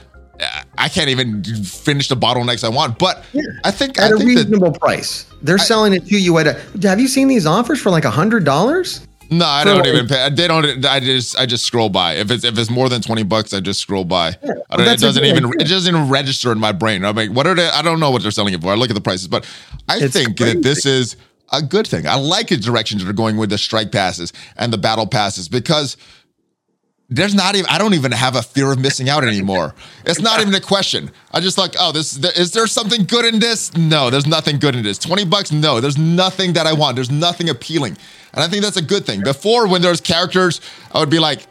[0.78, 2.98] I can't even finish the bottlenecks I want.
[2.98, 3.26] But
[3.64, 5.26] I think At I a think that reasonable price.
[5.42, 6.62] They're selling it to you at a.
[6.88, 9.06] Have you seen these offers for like a hundred dollars?
[9.32, 10.30] no, I don't even pay.
[10.30, 10.86] They don't.
[10.86, 12.16] I just I just scroll by.
[12.16, 14.30] If it's if it's more than twenty bucks, I just scroll by.
[14.70, 15.62] I don't, it doesn't even idea.
[15.62, 17.06] it doesn't even register in my brain.
[17.06, 17.68] I'm like, what are they?
[17.68, 18.72] I don't know what they're selling it for.
[18.72, 19.46] I look at the prices, but
[19.88, 21.16] I It's think that this is
[21.52, 22.08] a good thing.
[22.08, 25.50] I like the directions that are going with the strike passes and the battle passes
[25.50, 25.98] because
[27.10, 29.76] there's not even I don't even have a fear of missing out anymore.
[30.06, 31.12] It's not even a question.
[31.34, 33.76] I just like, oh, this is there something good in this?
[33.76, 34.98] No, there's nothing good in this.
[34.98, 35.52] 20 bucks?
[35.52, 36.96] No, there's nothing that I want.
[36.96, 37.98] There's nothing appealing.
[38.34, 39.22] And I think that's a good thing.
[39.24, 40.62] Before when there's characters,
[40.94, 41.48] I would be like,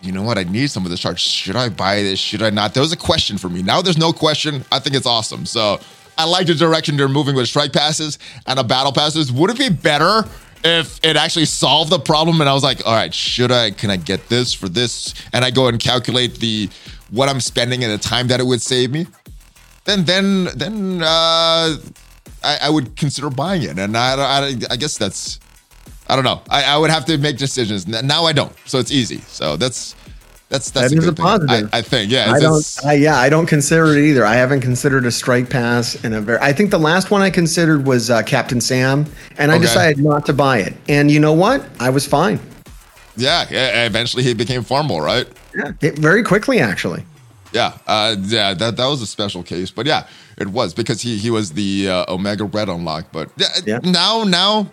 [0.00, 0.38] you know what?
[0.38, 1.20] I need some of this charge.
[1.20, 2.18] Should I buy this?
[2.18, 2.72] Should I not?
[2.72, 3.62] There was a question for me.
[3.62, 4.64] Now there's no question.
[4.72, 5.44] I think it's awesome.
[5.44, 5.80] So
[6.16, 9.32] I like the direction they're moving with strike passes and a battle passes.
[9.32, 10.24] Would it be better
[10.62, 13.90] if it actually solved the problem and I was like, all right, should I, can
[13.90, 15.14] I get this for this?
[15.32, 16.70] And I go and calculate the,
[17.10, 19.06] what I'm spending and the time that it would save me.
[19.84, 21.76] Then, then, then, uh,
[22.42, 23.78] I, I would consider buying it.
[23.78, 25.40] And I, I, I guess that's,
[26.08, 26.42] I don't know.
[26.48, 27.86] I, I would have to make decisions.
[27.86, 28.54] Now I don't.
[28.66, 29.18] So it's easy.
[29.18, 29.94] So that's,
[30.54, 31.70] that's that's that a, is a positive.
[31.72, 32.32] I, I, think, yeah.
[32.32, 32.78] I don't.
[32.84, 34.24] I, yeah, I don't consider it either.
[34.24, 36.38] I haven't considered a strike pass in a very.
[36.38, 39.04] I think the last one I considered was uh, Captain Sam,
[39.36, 39.62] and I okay.
[39.62, 40.74] decided not to buy it.
[40.88, 41.64] And you know what?
[41.80, 42.38] I was fine.
[43.16, 43.84] Yeah, yeah.
[43.84, 45.26] Eventually, he became Farmable, right?
[45.56, 47.04] Yeah, it, very quickly, actually.
[47.52, 48.54] Yeah, uh, yeah.
[48.54, 50.06] That that was a special case, but yeah,
[50.38, 53.06] it was because he he was the uh, Omega Red unlock.
[53.10, 53.78] But yeah, yeah.
[53.82, 54.70] now now,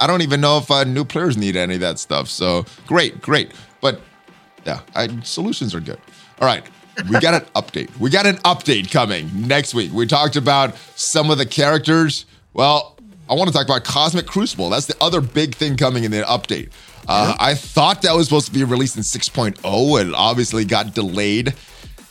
[0.00, 2.28] I don't even know if uh, new players need any of that stuff.
[2.28, 3.52] So great, great.
[3.80, 4.00] But
[4.66, 5.98] yeah, I, solutions are good.
[6.40, 6.64] All right.
[7.10, 7.94] We got an update.
[7.98, 9.92] We got an update coming next week.
[9.92, 12.24] We talked about some of the characters.
[12.54, 12.96] Well,
[13.28, 14.70] I want to talk about Cosmic Crucible.
[14.70, 16.70] That's the other big thing coming in the update.
[17.06, 21.54] Uh, I thought that was supposed to be released in 6.0 and obviously got delayed.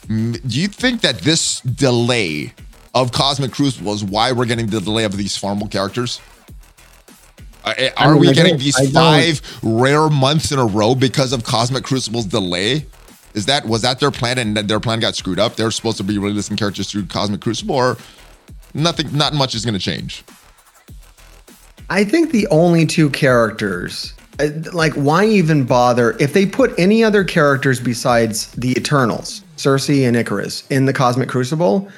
[0.08, 2.54] Do you think that this delay
[2.94, 6.20] of Cosmic Crucible is why we're getting the delay of these farmable characters?
[7.66, 11.82] Are I mean, we getting these five rare months in a row because of Cosmic
[11.82, 12.86] Crucible's delay?
[13.34, 15.56] Is that was that their plan and their plan got screwed up?
[15.56, 17.96] They're supposed to be releasing characters through Cosmic Crucible, or
[18.72, 19.14] nothing?
[19.16, 20.22] Not much is going to change.
[21.90, 27.02] I think the only two characters, uh, like, why even bother if they put any
[27.02, 31.88] other characters besides the Eternals, Sersi and Icarus, in the Cosmic Crucible?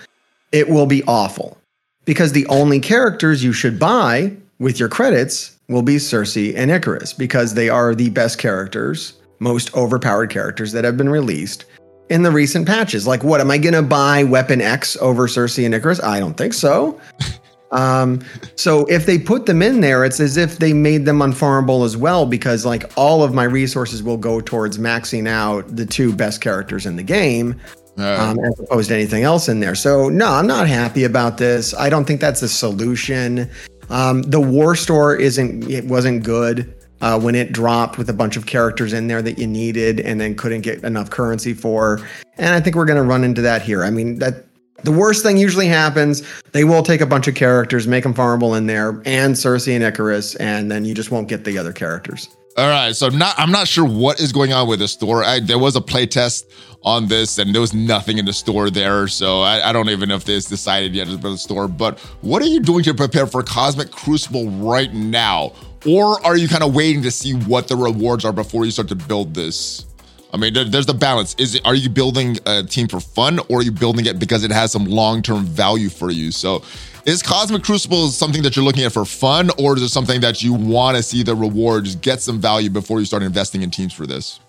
[0.50, 1.58] It will be awful
[2.06, 7.12] because the only characters you should buy with your credits will be Sersi and Icarus
[7.12, 11.66] because they are the best characters, most overpowered characters that have been released
[12.08, 13.06] in the recent patches.
[13.06, 16.02] Like, what am I going to buy Weapon X over Sersi and Icarus?
[16.02, 16.98] I don't think so.
[17.70, 18.20] um,
[18.56, 21.96] so if they put them in there, it's as if they made them unfarmable as
[21.96, 26.40] well because like all of my resources will go towards maxing out the two best
[26.40, 27.60] characters in the game.
[27.98, 29.74] Um, as opposed to anything else in there.
[29.74, 31.74] So, no, I'm not happy about this.
[31.74, 33.50] I don't think that's a solution.
[33.90, 38.36] Um, the War Store isn't it wasn't good uh, when it dropped with a bunch
[38.36, 42.00] of characters in there that you needed and then couldn't get enough currency for.
[42.36, 43.84] And I think we're going to run into that here.
[43.84, 44.44] I mean that
[44.84, 46.22] the worst thing usually happens.
[46.52, 49.84] They will take a bunch of characters, make them farmable in there, and Sersi and
[49.84, 52.28] Icarus, and then you just won't get the other characters.
[52.56, 55.22] All right, so not I'm not sure what is going on with the store.
[55.22, 56.46] I, there was a playtest
[56.82, 60.08] on this, and there was nothing in the store there, so I, I don't even
[60.08, 61.68] know if this decided yet about the store.
[61.68, 65.52] But what are you doing to prepare for Cosmic Crucible right now,
[65.86, 68.88] or are you kind of waiting to see what the rewards are before you start
[68.88, 69.84] to build this?
[70.32, 71.34] I mean, there, there's the balance.
[71.38, 74.50] Is are you building a team for fun, or are you building it because it
[74.50, 76.30] has some long term value for you?
[76.32, 76.62] So
[77.06, 80.42] is Cosmic Crucible something that you're looking at for fun, or is it something that
[80.42, 83.94] you want to see the rewards get some value before you start investing in teams
[83.94, 84.40] for this?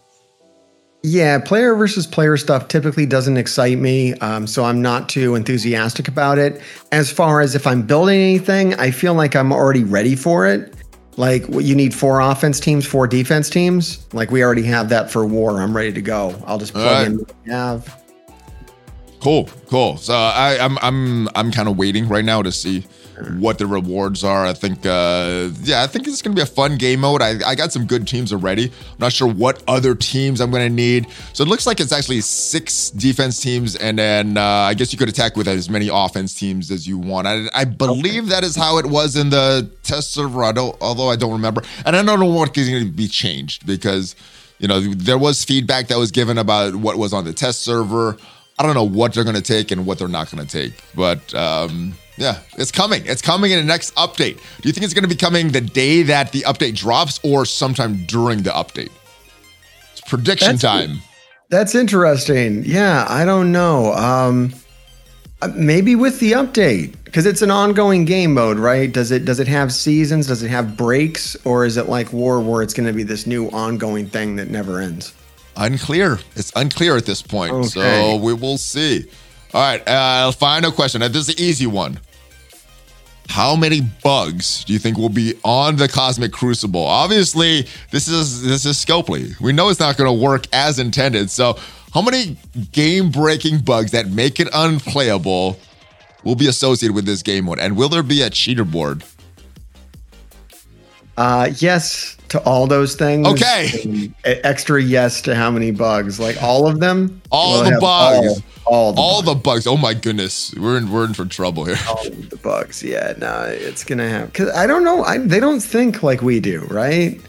[1.01, 6.09] Yeah, player versus player stuff typically doesn't excite me, um, so I'm not too enthusiastic
[6.09, 6.61] about it.
[6.91, 10.73] As far as if I'm building anything, I feel like I'm already ready for it.
[11.19, 14.07] Like you need four offense teams, four defense teams.
[14.13, 15.61] Like we already have that for war.
[15.61, 16.33] I'm ready to go.
[16.47, 17.07] I'll just plug right.
[17.07, 18.01] in what we have.
[19.19, 19.97] Cool, cool.
[19.97, 22.87] So I, I'm I'm I'm kind of waiting right now to see
[23.37, 24.45] what the rewards are.
[24.45, 27.21] I think, uh, yeah, I think it's going to be a fun game mode.
[27.21, 28.65] I, I got some good teams already.
[28.65, 31.07] I'm not sure what other teams I'm going to need.
[31.33, 34.99] So it looks like it's actually six defense teams, and then uh, I guess you
[34.99, 37.27] could attack with as many offense teams as you want.
[37.27, 38.29] I, I believe okay.
[38.31, 40.43] that is how it was in the test server.
[40.43, 43.07] I don't, although I don't remember, and I don't know what is going to be
[43.07, 44.15] changed because
[44.59, 48.17] you know there was feedback that was given about what was on the test server.
[48.57, 50.73] I don't know what they're going to take and what they're not going to take.
[50.93, 53.05] But um, yeah, it's coming.
[53.05, 54.35] It's coming in the next update.
[54.61, 57.45] Do you think it's going to be coming the day that the update drops or
[57.45, 58.91] sometime during the update?
[59.93, 60.97] It's prediction that's, time.
[61.49, 62.63] That's interesting.
[62.65, 63.93] Yeah, I don't know.
[63.93, 64.53] Um,
[65.41, 68.91] uh, maybe with the update because it's an ongoing game mode, right?
[68.91, 70.27] Does it does it have seasons?
[70.27, 73.25] Does it have breaks, or is it like War, where it's going to be this
[73.25, 75.13] new ongoing thing that never ends?
[75.55, 76.19] Unclear.
[76.35, 77.53] It's unclear at this point.
[77.53, 77.67] Okay.
[77.67, 79.09] So we will see.
[79.53, 79.87] All right.
[79.87, 80.99] Uh, final question.
[80.99, 81.99] This is an easy one.
[83.29, 86.83] How many bugs do you think will be on the Cosmic Crucible?
[86.83, 89.39] Obviously, this is this is Scopely.
[89.39, 91.29] We know it's not going to work as intended.
[91.29, 91.57] So,
[91.93, 92.37] how many
[92.71, 95.59] game-breaking bugs that make it unplayable
[96.23, 97.59] will be associated with this game mode?
[97.59, 99.03] And will there be a cheater board?
[101.15, 103.27] Uh, yes to all those things.
[103.27, 104.11] Okay.
[104.23, 106.19] Extra yes to how many bugs?
[106.19, 107.21] Like all of them?
[107.31, 108.27] All the bugs.
[108.27, 108.37] All,
[108.69, 109.25] all the All bugs.
[109.25, 109.67] the bugs.
[109.67, 111.77] Oh my goodness, we're in we're in for trouble here.
[111.87, 112.81] all the bugs.
[112.83, 114.27] Yeah, no, it's gonna happen.
[114.27, 115.03] because I don't know.
[115.03, 117.19] I, they don't think like we do, right?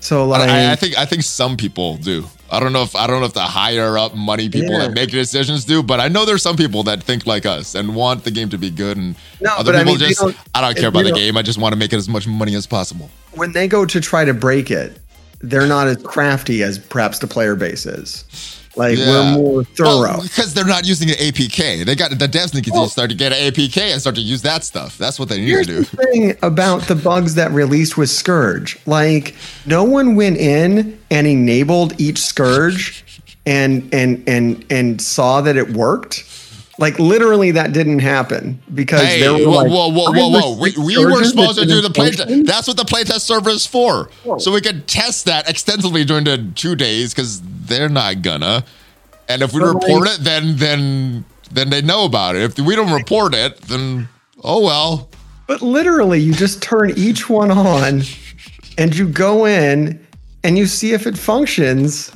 [0.00, 2.24] So like, I, I think I think some people do.
[2.50, 4.86] I don't know if I don't know if the higher up money people Yeah.
[4.88, 7.94] that make decisions do, but I know there's some people that think like us and
[7.94, 10.36] want the game to be good, and No, other but I people mean, just don't-
[10.54, 11.36] I don't care about the game.
[11.36, 13.08] I just want to make it as much money as possible.
[13.34, 14.98] when they go to try to break it,
[15.42, 18.24] they're not as crafty as perhaps the player base is.
[18.76, 19.06] Like Yeah.
[19.36, 20.00] we're more thorough.
[20.00, 21.84] Well, because they're not using an APK.
[21.84, 24.22] They got the devs need to Well- start to get an APK and start to
[24.22, 24.96] use that stuff.
[24.96, 25.84] That's what they need Here's to the do.
[26.12, 28.78] thing about the bugs that released with Scourge.
[28.86, 29.34] Like,
[29.66, 33.04] no one went in and enabled each Scourge
[33.46, 36.24] and and and and saw that it worked.
[36.80, 40.58] Like literally, that didn't happen because Hey, there were whoa, like whoa, whoa, whoa, whoa!
[40.58, 42.46] We, we were supposed to do the playtest.
[42.46, 44.38] That's what the playtest server is for, Whoa.
[44.38, 48.64] so we could test that extensively during the two days because they're not gonna.
[49.28, 52.42] And if we report like- it, then then then they know about it.
[52.44, 54.08] If we don't report it, then
[54.42, 55.10] oh well.
[55.46, 58.00] But literally, you just turn each one on
[58.78, 60.02] and you go in
[60.44, 62.10] and you see if it functions.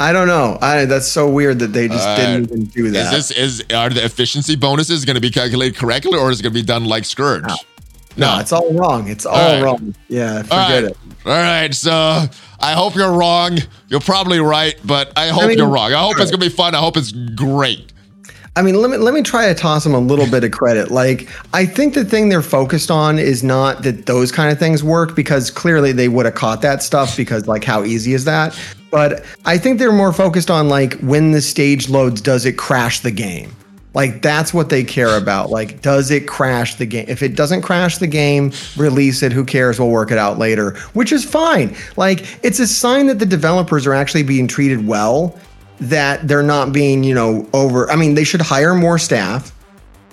[0.00, 0.58] I don't know.
[0.60, 3.12] I that's so weird that they just Uh, didn't even do that.
[3.12, 6.44] Is this is are the efficiency bonuses going to be calculated correctly, or is it
[6.44, 7.50] going to be done like Scourge?
[8.16, 9.08] no, it's all wrong.
[9.08, 9.62] It's all right.
[9.62, 9.94] wrong.
[10.08, 10.84] Yeah, forget All right.
[10.84, 10.96] it.
[11.26, 11.74] All right.
[11.74, 12.24] So
[12.60, 13.58] I hope you're wrong.
[13.88, 15.92] You're probably right, but I hope mean, you're wrong.
[15.92, 16.74] I hope it's gonna be fun.
[16.74, 17.92] I hope it's great.
[18.56, 20.90] I mean, let me let me try to toss them a little bit of credit.
[20.90, 24.82] Like, I think the thing they're focused on is not that those kind of things
[24.82, 28.58] work because clearly they would have caught that stuff because like how easy is that?
[28.90, 33.00] But I think they're more focused on like when the stage loads, does it crash
[33.00, 33.54] the game?
[33.94, 35.50] Like that's what they care about.
[35.50, 37.06] Like, does it crash the game?
[37.08, 39.32] If it doesn't crash the game, release it.
[39.32, 39.80] Who cares?
[39.80, 41.74] We'll work it out later, which is fine.
[41.96, 45.38] Like, it's a sign that the developers are actually being treated well
[45.80, 47.90] that they're not being, you know, over.
[47.90, 49.52] I mean, they should hire more staff,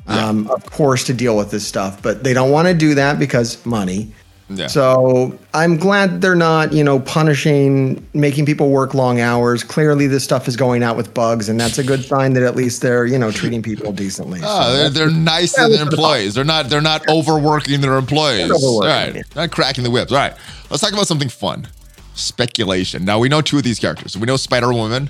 [0.08, 3.20] um, of course, to deal with this stuff, but they don't want to do that
[3.20, 4.12] because money.
[4.50, 4.68] Yeah.
[4.68, 9.64] So I'm glad they're not, you know, punishing, making people work long hours.
[9.64, 12.56] Clearly, this stuff is going out with bugs, and that's a good sign that at
[12.56, 14.42] least they're, you know, treating people decently.
[14.44, 16.36] Oh, So they're, they're nice to their employees.
[16.36, 18.52] They're not they're not overworking their employees.
[18.52, 20.12] Overworking, right, not cracking the whips.
[20.12, 20.36] All right,
[20.70, 21.68] let's talk about something fun.
[22.14, 23.04] Speculation.
[23.04, 24.16] Now we know two of these characters.
[24.16, 25.10] We know Spider Woman.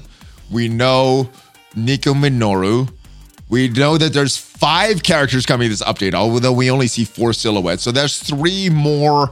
[0.49, 1.29] We know
[1.75, 2.89] Nico Minoru.
[3.49, 7.31] We know that there's five characters coming in this update, although we only see four
[7.33, 7.83] silhouettes.
[7.83, 9.31] So there's three more.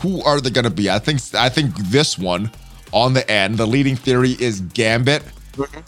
[0.00, 0.90] Who are they going to be?
[0.90, 2.50] I think I think this one
[2.92, 3.58] on the end.
[3.58, 5.22] The leading theory is Gambit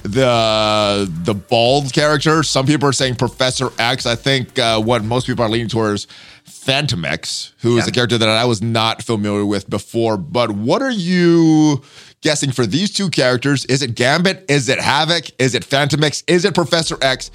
[0.03, 2.43] the the bald character.
[2.43, 4.07] Some people are saying Professor X.
[4.07, 6.07] I think uh, what most people are leaning towards
[6.45, 7.91] Phantom X, who is Yeah.
[7.91, 10.17] a character that I was not familiar with before.
[10.17, 11.83] But what are you
[12.21, 13.65] guessing for these two characters?
[13.67, 14.45] Is it Gambit?
[14.49, 15.25] Is it Havoc?
[15.41, 16.23] Is it Phantom X?
[16.27, 17.31] Is it Professor X?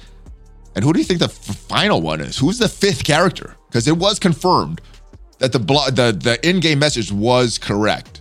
[0.74, 2.38] And who do you think the f- final one is?
[2.38, 3.56] Who's the fifth character?
[3.68, 4.80] Because it was confirmed
[5.38, 8.20] that the blo- the the in-game message was correct.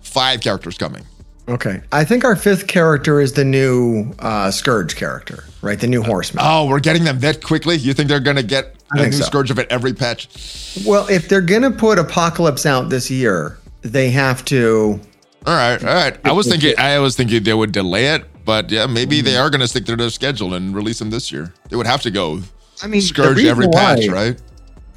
[0.00, 1.04] Five characters coming.
[1.48, 5.78] okay, I think our fifth character is the new uh, Scourge character, right?
[5.80, 6.44] The new Horseman.
[6.46, 7.76] Oh, we're getting them that quickly?
[7.76, 9.24] You think they're gonna get a new so.
[9.24, 10.28] scourge of it every patch?
[10.86, 15.00] Well, if they're gonna put Apocalypse out this year, they have to.
[15.46, 16.18] All right, all right.
[16.24, 19.40] I was thinking I was thinking they would delay it, but yeah, maybe they mm.
[19.40, 21.52] are gonna stick to their schedule and release them this year.
[21.68, 22.42] They would have to go
[22.82, 24.42] I mean, scourge every patch, why- right?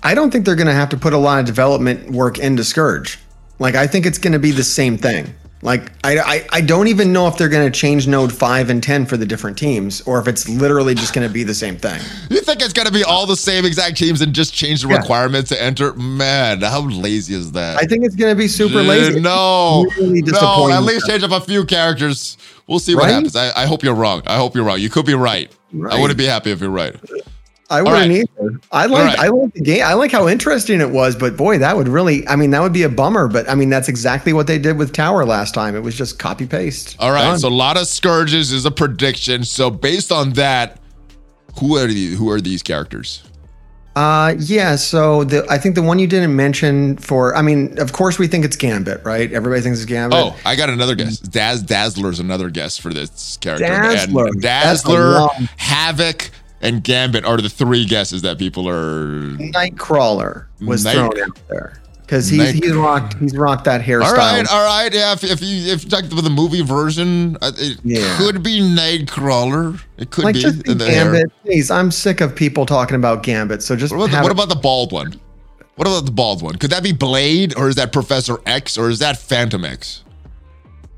[0.04, 2.64] I don't think they're going to have to put a lot of development work into
[2.64, 3.18] Scourge.
[3.58, 5.34] Like, I think it's going to be the same thing.
[5.64, 8.84] Like, I, I, I don't even know if they're going to change Node 5 and
[8.84, 11.76] 10 for the different teams or if it's literally just going to be the same
[11.76, 12.00] thing.
[12.30, 14.98] You think it's gonna be all the same exact teams and just change the Yeah.
[14.98, 15.94] requirements to enter?
[15.94, 17.78] Man, how lazy is that?
[17.78, 19.20] I think it's going to be super Dude, lazy.
[19.20, 20.70] No, Really no.
[20.70, 22.38] At least change up a few characters.
[22.68, 23.12] We'll see what Right?
[23.14, 23.36] happens.
[23.36, 24.22] I, I hope you're wrong.
[24.26, 24.80] I hope you're wrong.
[24.80, 25.52] You could be right.
[25.90, 26.96] I wouldn't be happy if you're right.
[27.70, 28.28] I wouldn't right.
[28.40, 28.60] either.
[28.72, 29.20] I like right.
[29.20, 29.84] I like the game.
[29.84, 32.74] I like how interesting it was, but boy, that would really I mean, that would
[32.74, 35.76] be a bummer, but I mean that's exactly what they did with Tower last time.
[35.76, 36.96] It was just copy paste.
[37.00, 37.40] All right, Done.
[37.40, 39.44] so a lot of scourges is a prediction.
[39.44, 40.80] So based on that,
[41.60, 42.18] who are these?
[42.20, 43.24] Who are these characters?
[43.96, 44.76] Uh, yeah.
[44.76, 48.28] So the I think the one you didn't mention for I mean, of course we
[48.28, 49.32] think it's Gambit, right?
[49.32, 50.20] Everybody thinks it's Gambit.
[50.20, 51.18] Oh, I got another guess.
[51.20, 53.66] Daz Dazzler's another guess for this character.
[53.68, 54.28] Dazzler.
[54.28, 55.28] And Dazzler,
[55.58, 56.30] Havoc,
[56.62, 59.32] and Gambit are the three guesses that people are.
[59.38, 64.04] Nightcrawler was Night- thrown out there because he's Night- he's rocked he's rocked that hairstyle.
[64.06, 64.94] All right, all right.
[64.94, 68.18] Yeah, if, if you if you talk about the movie version, uh, it Yeah.
[68.18, 69.80] could be Nightcrawler.
[69.98, 71.06] It could like be just in the hair.
[71.12, 71.32] Gambit.
[71.44, 73.62] Please, I'm sick of people talking about Gambit.
[73.64, 75.20] So just What about, the, what about the bald one?
[75.76, 76.56] What about the bald one?
[76.56, 80.04] Could that be Blade, or is that Professor X, or is that Phantom X?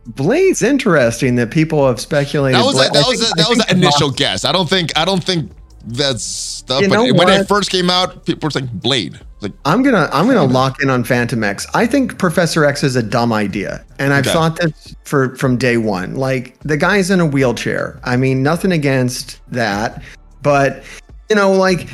[0.05, 2.57] Blade's interesting that people have speculated.
[2.59, 4.45] That was a, that was think- a, that was an the initial guess.
[4.45, 5.51] I don't think I don't think
[5.85, 6.81] that's stuff.
[6.81, 9.19] You but when it first came out, people were saying Blade.
[9.39, 11.67] Like I'm gonna I'm gonna lock in on Phantom X.
[11.73, 14.33] I think Professor X is a dumb idea, and I've Okay.
[14.33, 16.15] thought this for from day one.
[16.15, 17.99] Like the guy's in a wheelchair.
[18.03, 20.01] I mean, nothing against that,
[20.41, 20.83] but
[21.29, 21.87] you know, like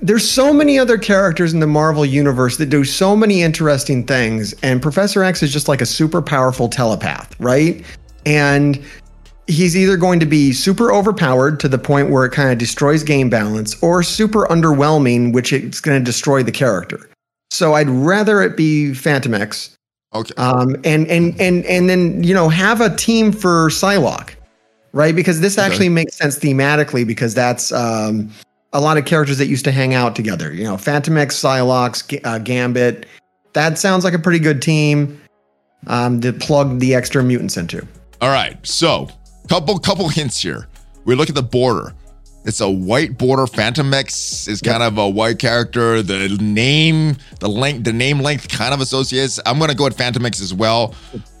[0.00, 4.52] there's so many other characters in the Marvel universe that do so many interesting things,
[4.64, 7.84] and Professor X is just like a super powerful telepath, right?
[8.26, 8.82] And
[9.52, 13.02] he's either going to be super overpowered to the point where it kind of destroys
[13.02, 17.08] game balance or super underwhelming which it's going to destroy the character
[17.50, 19.76] so i'd rather it be phantom x
[20.14, 24.34] okay, um, and and and and then you know have a team for psylocke
[24.92, 25.66] right because this Okay.
[25.66, 28.30] actually makes sense thematically because that's um,
[28.72, 32.20] a lot of characters that used to hang out together you know phantom x psylocke
[32.24, 33.06] uh, gambit
[33.52, 35.20] that sounds like a pretty good team
[35.88, 37.86] um, to plug the extra mutants into
[38.22, 38.56] all right.
[38.64, 39.08] So
[39.48, 40.68] couple couple hints here.
[41.04, 41.94] We look at the border.
[42.44, 43.46] It's a white border.
[43.46, 46.02] Phantom X is kind of a white character.
[46.02, 49.38] The name, the length, the name length kind of associates.
[49.46, 50.94] I'm gonna go with Phantom X as well.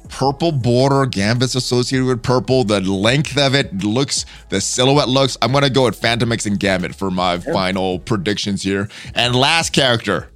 [0.08, 2.64] Purple border, Gambit's associated with purple.
[2.64, 5.36] The length of it looks, the silhouette looks.
[5.42, 8.88] I'm gonna go with Phantom X and Gambit for my final predictions here.
[9.14, 10.28] And last character,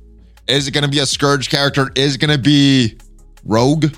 [0.49, 1.91] is it gonna be a Scourge character?
[1.95, 2.97] Is it gonna be
[3.45, 3.95] Rogue?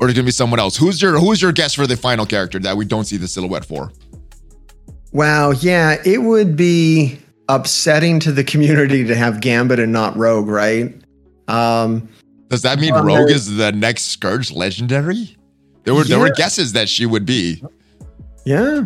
[0.00, 0.76] Or is it gonna be someone else?
[0.76, 3.64] Who's your who's your guess for the final character that we don't see the silhouette
[3.64, 3.92] for?
[5.12, 7.18] Wow, yeah, it would be
[7.48, 10.94] upsetting to the community to have Gambit and not Rogue, right?
[11.48, 12.08] Um,
[12.48, 15.36] Does that mean Rogue is the next Scourge legendary?
[15.84, 17.62] There were there were guesses that she would be.
[18.44, 18.84] yeah,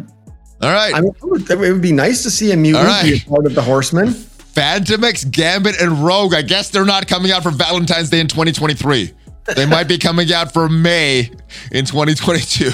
[0.63, 0.95] All right.
[0.95, 3.45] I mean, it would, it would be nice to see a mutant be a part
[3.45, 4.13] of the Horsemen.
[4.13, 6.35] Phantom X, Gambit, and Rogue.
[6.35, 9.13] I guess they're not coming out for Valentine's Day in 2023.
[9.57, 11.31] They might be coming out for May
[11.73, 12.71] in 2022.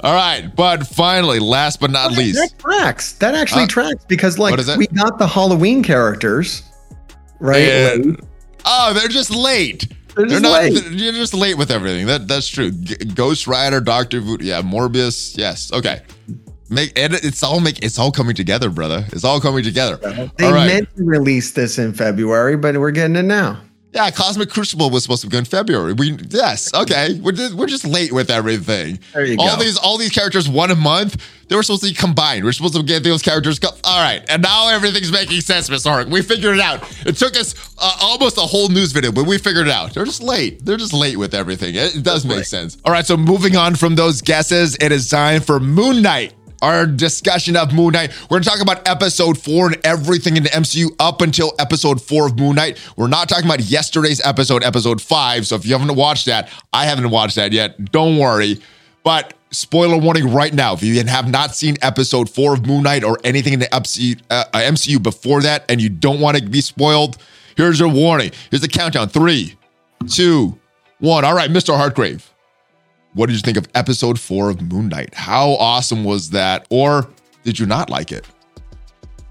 [0.00, 3.12] All right, but finally, last but not That least, tracks.
[3.14, 3.68] That actually Huh?
[3.68, 4.78] tracks because, like, What is it?
[4.78, 6.62] we got the Halloween characters,
[7.40, 7.62] right?
[7.62, 8.20] And-
[8.64, 9.88] oh, they're just late.
[10.16, 10.62] They're just not.
[10.62, 10.84] late.
[10.90, 12.06] You're just late with everything.
[12.06, 12.70] That that's true.
[12.70, 15.72] G- Ghost Rider, Doctor Voodoo, yeah, Morbius, yes.
[15.72, 16.02] Okay,
[16.68, 19.06] make and it's all make it's all coming together, brother.
[19.12, 19.96] It's all coming together.
[20.36, 20.66] They all right.
[20.66, 23.60] meant to release this in February, but we're getting it now.
[23.92, 25.92] Yeah, Cosmic Crucible was supposed to go in February.
[25.92, 27.20] We yes, okay.
[27.20, 28.98] We're just, we're just late with everything.
[29.12, 29.62] There you all go.
[29.62, 31.22] these all these characters one a month.
[31.48, 32.44] They were supposed to be combined.
[32.44, 33.58] We're supposed to get those characters.
[33.58, 36.08] Co- all right, and now everything's making sense, Miss Hart.
[36.08, 36.82] We figured it out.
[37.06, 39.92] It took us uh, almost a whole news video, but we figured it out.
[39.92, 40.64] They're just late.
[40.64, 41.74] They're just late with everything.
[41.74, 42.78] It, it does make sense.
[42.86, 46.32] All right, so moving on from those guesses, it is time for Moon Knight
[46.62, 48.12] our discussion of Moon Knight.
[48.22, 52.00] We're going to talk about episode four and everything in the MCU up until episode
[52.00, 52.78] four of Moon Knight.
[52.96, 55.46] We're not talking about yesterday's episode, episode five.
[55.46, 57.90] So if you haven't watched that, I haven't watched that yet.
[57.90, 58.62] Don't worry.
[59.02, 63.04] But spoiler warning right now if you have not seen episode four of Moon Knight
[63.04, 66.60] or anything in the MCU, uh, MCU before that and you don't want to be
[66.60, 67.18] spoiled,
[67.56, 68.30] here's your warning.
[68.50, 69.56] Here's the countdown three,
[70.08, 70.58] two,
[71.00, 71.24] one.
[71.24, 71.76] All right, Mr.
[71.76, 72.31] Hartgrave.
[73.14, 75.12] What did you think of episode four of Moon Knight?
[75.14, 76.66] How awesome was that?
[76.70, 77.08] Or
[77.44, 78.26] did you not like it?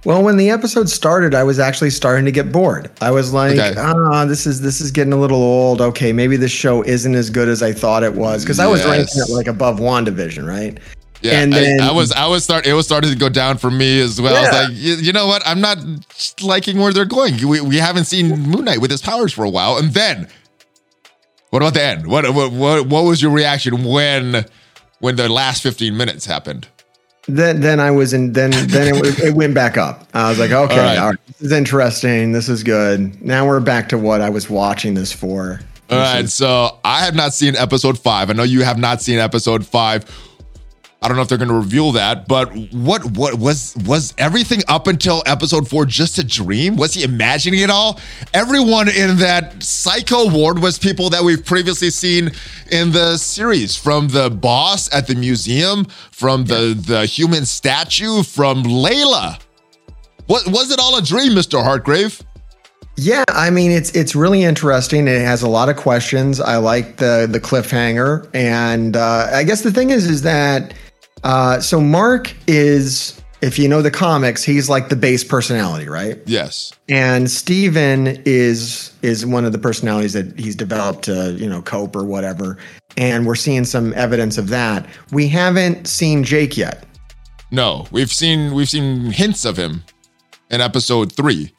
[0.03, 2.89] Well, when the episode started, I was actually starting to get bored.
[3.01, 3.73] I was like, Okay.
[3.77, 5.79] ah, this is this is getting a little old.
[5.79, 8.81] Okay, maybe this show isn't as good as I thought it was because I was
[8.81, 8.89] Yes.
[8.89, 10.79] ranking it like above WandaVision, right?
[11.21, 13.57] Yeah, And I- then- I, was I was start it was starting to go down
[13.59, 14.35] for me as well.
[14.35, 15.43] I was like, you, you know what?
[15.45, 15.77] I'm not
[16.41, 17.47] liking where they're going.
[17.47, 19.77] We, we haven't seen Moon Knight with his powers for a while.
[19.77, 20.27] And then,
[21.51, 22.07] what about the end?
[22.07, 24.45] What what what, what was your reaction when
[24.99, 26.67] when the last 15 minutes happened?
[27.27, 30.07] Then then I was in then then it, it went back up.
[30.13, 30.97] I was like, okay, All right.
[30.97, 32.31] all right, this is interesting.
[32.31, 33.21] This is good.
[33.21, 35.59] Now we're back to what I was watching this for.
[35.89, 38.29] All right, so I have not seen episode five.
[38.29, 40.05] I know you have not seen episode five.
[41.03, 44.61] I don't know if they're going to reveal that, but what what was was everything
[44.67, 46.75] up until episode four just a dream?
[46.75, 47.99] Was he imagining it all?
[48.35, 52.29] Everyone in that psycho ward was people that we've previously seen
[52.71, 58.61] in the series, from the boss at the museum, from the the human statue, from
[58.61, 59.41] Layla.
[60.27, 62.21] What was it all a dream, Mister Hartgrave?
[62.95, 65.07] Yeah, I mean it's it's really interesting.
[65.07, 66.39] It has a lot of questions.
[66.39, 70.75] I like the the cliffhanger, and uh, I guess the thing is is that
[71.23, 76.19] uh, so Mark is if you know the comics, he's like the base personality, right?
[76.25, 76.71] Yes.
[76.87, 81.95] And Steven is is one of the personalities that he's developed to, you know, cope
[81.95, 82.57] or whatever.
[82.97, 84.87] And we're seeing some evidence of that.
[85.11, 86.85] We haven't seen Jake yet.
[87.49, 89.83] No, we've seen we've seen hints of him
[90.51, 91.51] in episode three.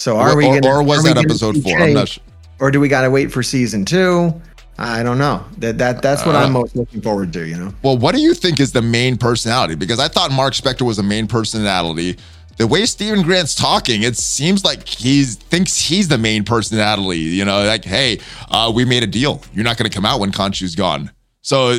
[0.00, 1.80] So are or, we gonna, or was that episode see four?
[1.80, 2.22] I'm not sure.
[2.60, 4.40] Or do we gotta wait for season two?
[4.76, 5.44] I don't know.
[5.58, 7.72] That that that's what Uh, I'm most looking forward to, you know.
[7.82, 9.76] Well, what do you think is the main personality?
[9.76, 12.16] Because I thought Mark Spector was the main personality.
[12.56, 17.18] The way Steven Grant's talking, it seems like he thinks he's the main personality.
[17.18, 19.42] You know, like, hey, uh, we made a deal.
[19.52, 21.10] You're not going to come out when Khonshu's gone.
[21.40, 21.78] So,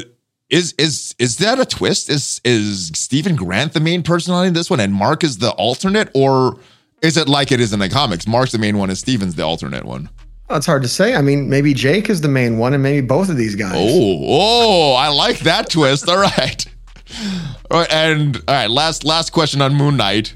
[0.50, 2.10] is is is that a twist?
[2.10, 6.10] Is is Steven Grant the main personality in this one, and Mark is the alternate,
[6.14, 6.60] or
[7.02, 8.28] is it like it is in the comics?
[8.28, 10.10] Mark's the main one, and Steven's the alternate one.
[10.50, 11.16] It's hard to say.
[11.16, 13.74] I mean, maybe Jake is the main one, and maybe both of these guys.
[13.76, 16.08] Oh, oh, I like that twist.
[16.08, 16.66] All right.
[17.72, 20.36] All right, and all right, last last question on Moon Knight.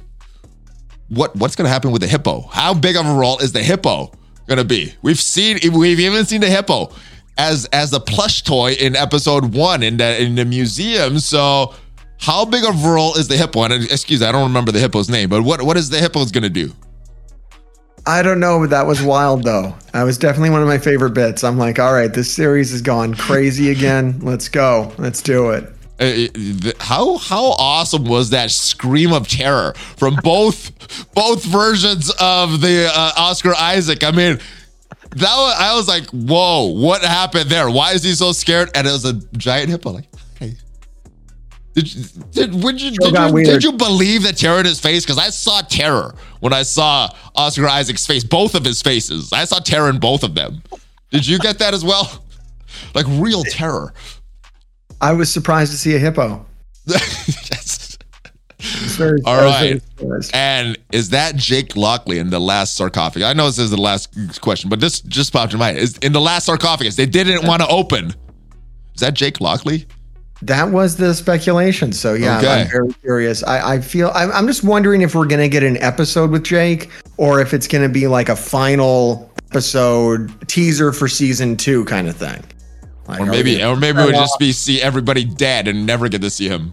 [1.09, 2.41] What what's gonna happen with the hippo?
[2.41, 4.11] How big of a role is the hippo
[4.47, 4.93] gonna be?
[5.03, 6.91] We've seen we've even seen the hippo
[7.37, 11.19] as as a plush toy in episode one in the in the museum.
[11.19, 11.73] So
[12.19, 13.63] how big of a role is the hippo?
[13.63, 16.31] And excuse me, I don't remember the hippo's name, but what what is the hippo's
[16.31, 16.73] gonna do?
[18.09, 19.75] I don't know, but that was wild though.
[19.93, 21.43] That was definitely one of my favorite bits.
[21.43, 24.19] I'm like, all right, this series has gone crazy again.
[24.21, 24.91] Let's go.
[24.97, 25.71] Let's do it.
[25.99, 30.71] Uh, how how awesome was that scream of terror from both
[31.13, 34.03] both versions of the uh, Oscar Isaac?
[34.03, 34.39] I mean,
[35.11, 37.69] that was, I was like, whoa, what happened there?
[37.69, 38.71] Why is he so scared?
[38.73, 39.91] And it was a giant hippo.
[39.91, 40.08] Like,
[41.73, 45.05] did you, did, would you, did, you did you believe the terror in his face?
[45.05, 49.31] Because I saw terror when I saw Oscar Isaac's face, both of his faces.
[49.31, 50.63] I saw terror in both of them.
[51.11, 52.23] Did you get that as well?
[52.93, 53.93] Like real terror.
[55.01, 56.45] I was surprised to see a hippo.
[56.87, 57.97] Yes.
[58.97, 59.81] Very, All right.
[60.33, 63.25] And is that Jake Lockley in the last sarcophagus?
[63.25, 65.77] I know this is the last question, but this just popped in my mind.
[65.77, 68.13] Is in the last sarcophagus they didn't want to open?
[68.93, 69.87] Is that Jake Lockley?
[70.41, 71.91] That was the speculation.
[71.91, 72.61] So yeah, Okay.
[72.61, 73.43] I'm very curious.
[73.43, 76.89] I, I feel I'm, I'm just wondering if we're gonna get an episode with Jake,
[77.17, 82.15] or if it's gonna be like a final episode teaser for season two kind of
[82.15, 82.41] thing.
[83.07, 86.29] Like, Or maybe, or maybe we'll just be see everybody dead and never get to
[86.29, 86.71] see him.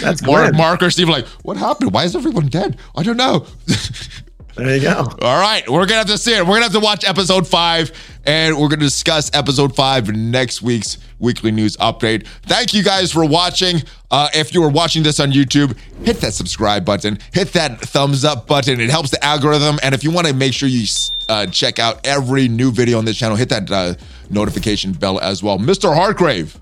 [0.00, 0.54] that's Mark.
[0.54, 1.92] Mark or Steve, like, what happened?
[1.92, 2.78] Why is everyone dead?
[2.96, 3.46] I don't know.
[4.56, 5.08] There you go.
[5.20, 6.42] All right, we're gonna have to see it.
[6.42, 7.90] We're gonna have to watch episode five,
[8.24, 12.26] and we're gonna discuss episode five next week's weekly news update.
[12.44, 13.82] Thank you guys for watching.
[14.12, 18.24] Uh, if you are watching this on YouTube, hit that subscribe button, hit that thumbs
[18.24, 18.80] up button.
[18.80, 19.78] It helps the algorithm.
[19.82, 20.86] And if you want to make sure you
[21.28, 23.94] uh, check out every new video on this channel, hit that uh,
[24.30, 25.58] notification bell as well.
[25.58, 25.92] Mr.
[25.92, 26.56] Hartgrave,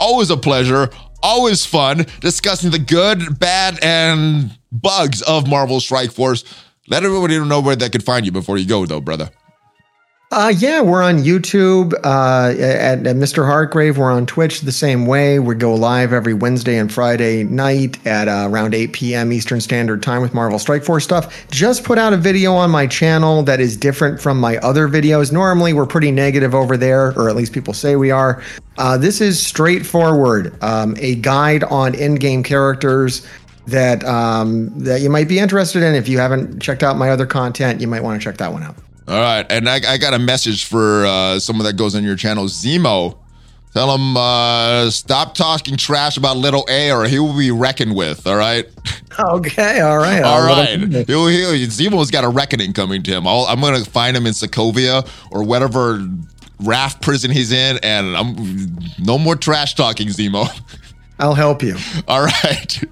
[0.00, 0.90] always a pleasure,
[1.22, 6.44] always fun discussing the good, bad, and bugs of Marvel Strike Force.
[6.90, 9.30] Let everybody know where they could find you before you go, though, brother.
[10.32, 13.44] Uh, yeah, we're on YouTube uh, at, at Mr.
[13.44, 13.98] Hartgrave.
[13.98, 15.40] We're on Twitch the same way.
[15.40, 19.32] We go live every Wednesday and Friday night at uh, around 8 p.m.
[19.32, 21.48] Eastern Standard Time with Marvel Strike Force stuff.
[21.50, 25.32] Just put out a video on my channel that is different from my other videos.
[25.32, 28.40] Normally, we're pretty negative over there, or at least people say we are.
[28.78, 33.26] Uh, this is straightforward, um, a guide on in-game characters
[33.70, 35.94] that um, that you might be interested in.
[35.94, 38.62] If you haven't checked out my other content, you might want to check that one
[38.62, 38.76] out.
[39.08, 42.16] All right, and I, I got a message for uh, someone that goes on your
[42.16, 43.16] channel, Zemo.
[43.72, 48.26] Tell him uh, stop talking trash about Little A, or he will be reckoned with.
[48.26, 48.66] All right,
[49.18, 50.22] Okay, all right.
[50.22, 50.78] all right.
[51.06, 53.26] He'll, he'll, Zemo's got a reckoning coming to him.
[53.26, 56.06] I'll, I'm gonna find him in Sokovia or whatever
[56.60, 60.48] raft prison he's in, and I'm no more trash talking, Zemo.
[61.20, 61.76] I'll help you.
[62.08, 62.84] All right.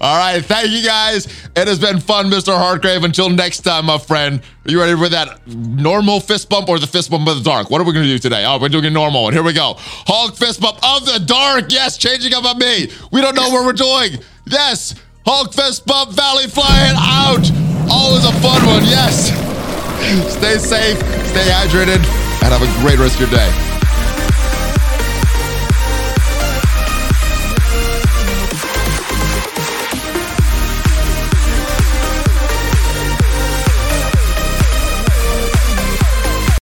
[0.00, 0.44] All right.
[0.44, 1.26] Thank you guys.
[1.56, 2.56] It has been fun, Mr.
[2.56, 3.04] Hartgrave.
[3.04, 4.40] Until next time, my friend.
[4.66, 7.70] Are you ready for that normal fist bump or the fist bump of the dark?
[7.70, 8.44] What are we going to do today?
[8.44, 9.32] Oh, we're doing a normal one.
[9.32, 9.74] Here we go.
[9.78, 11.66] Hulk fist bump of the dark.
[11.70, 12.90] Yes, changing up on me.
[13.12, 14.22] We don't know what we're doing.
[14.46, 14.96] Yes.
[15.24, 17.48] Hulk fist bump, Valley flying out.
[17.90, 18.84] Always a fun one.
[18.84, 19.28] Yes.
[20.32, 22.02] Stay safe, stay hydrated,
[22.42, 23.77] and have a great rest of your day.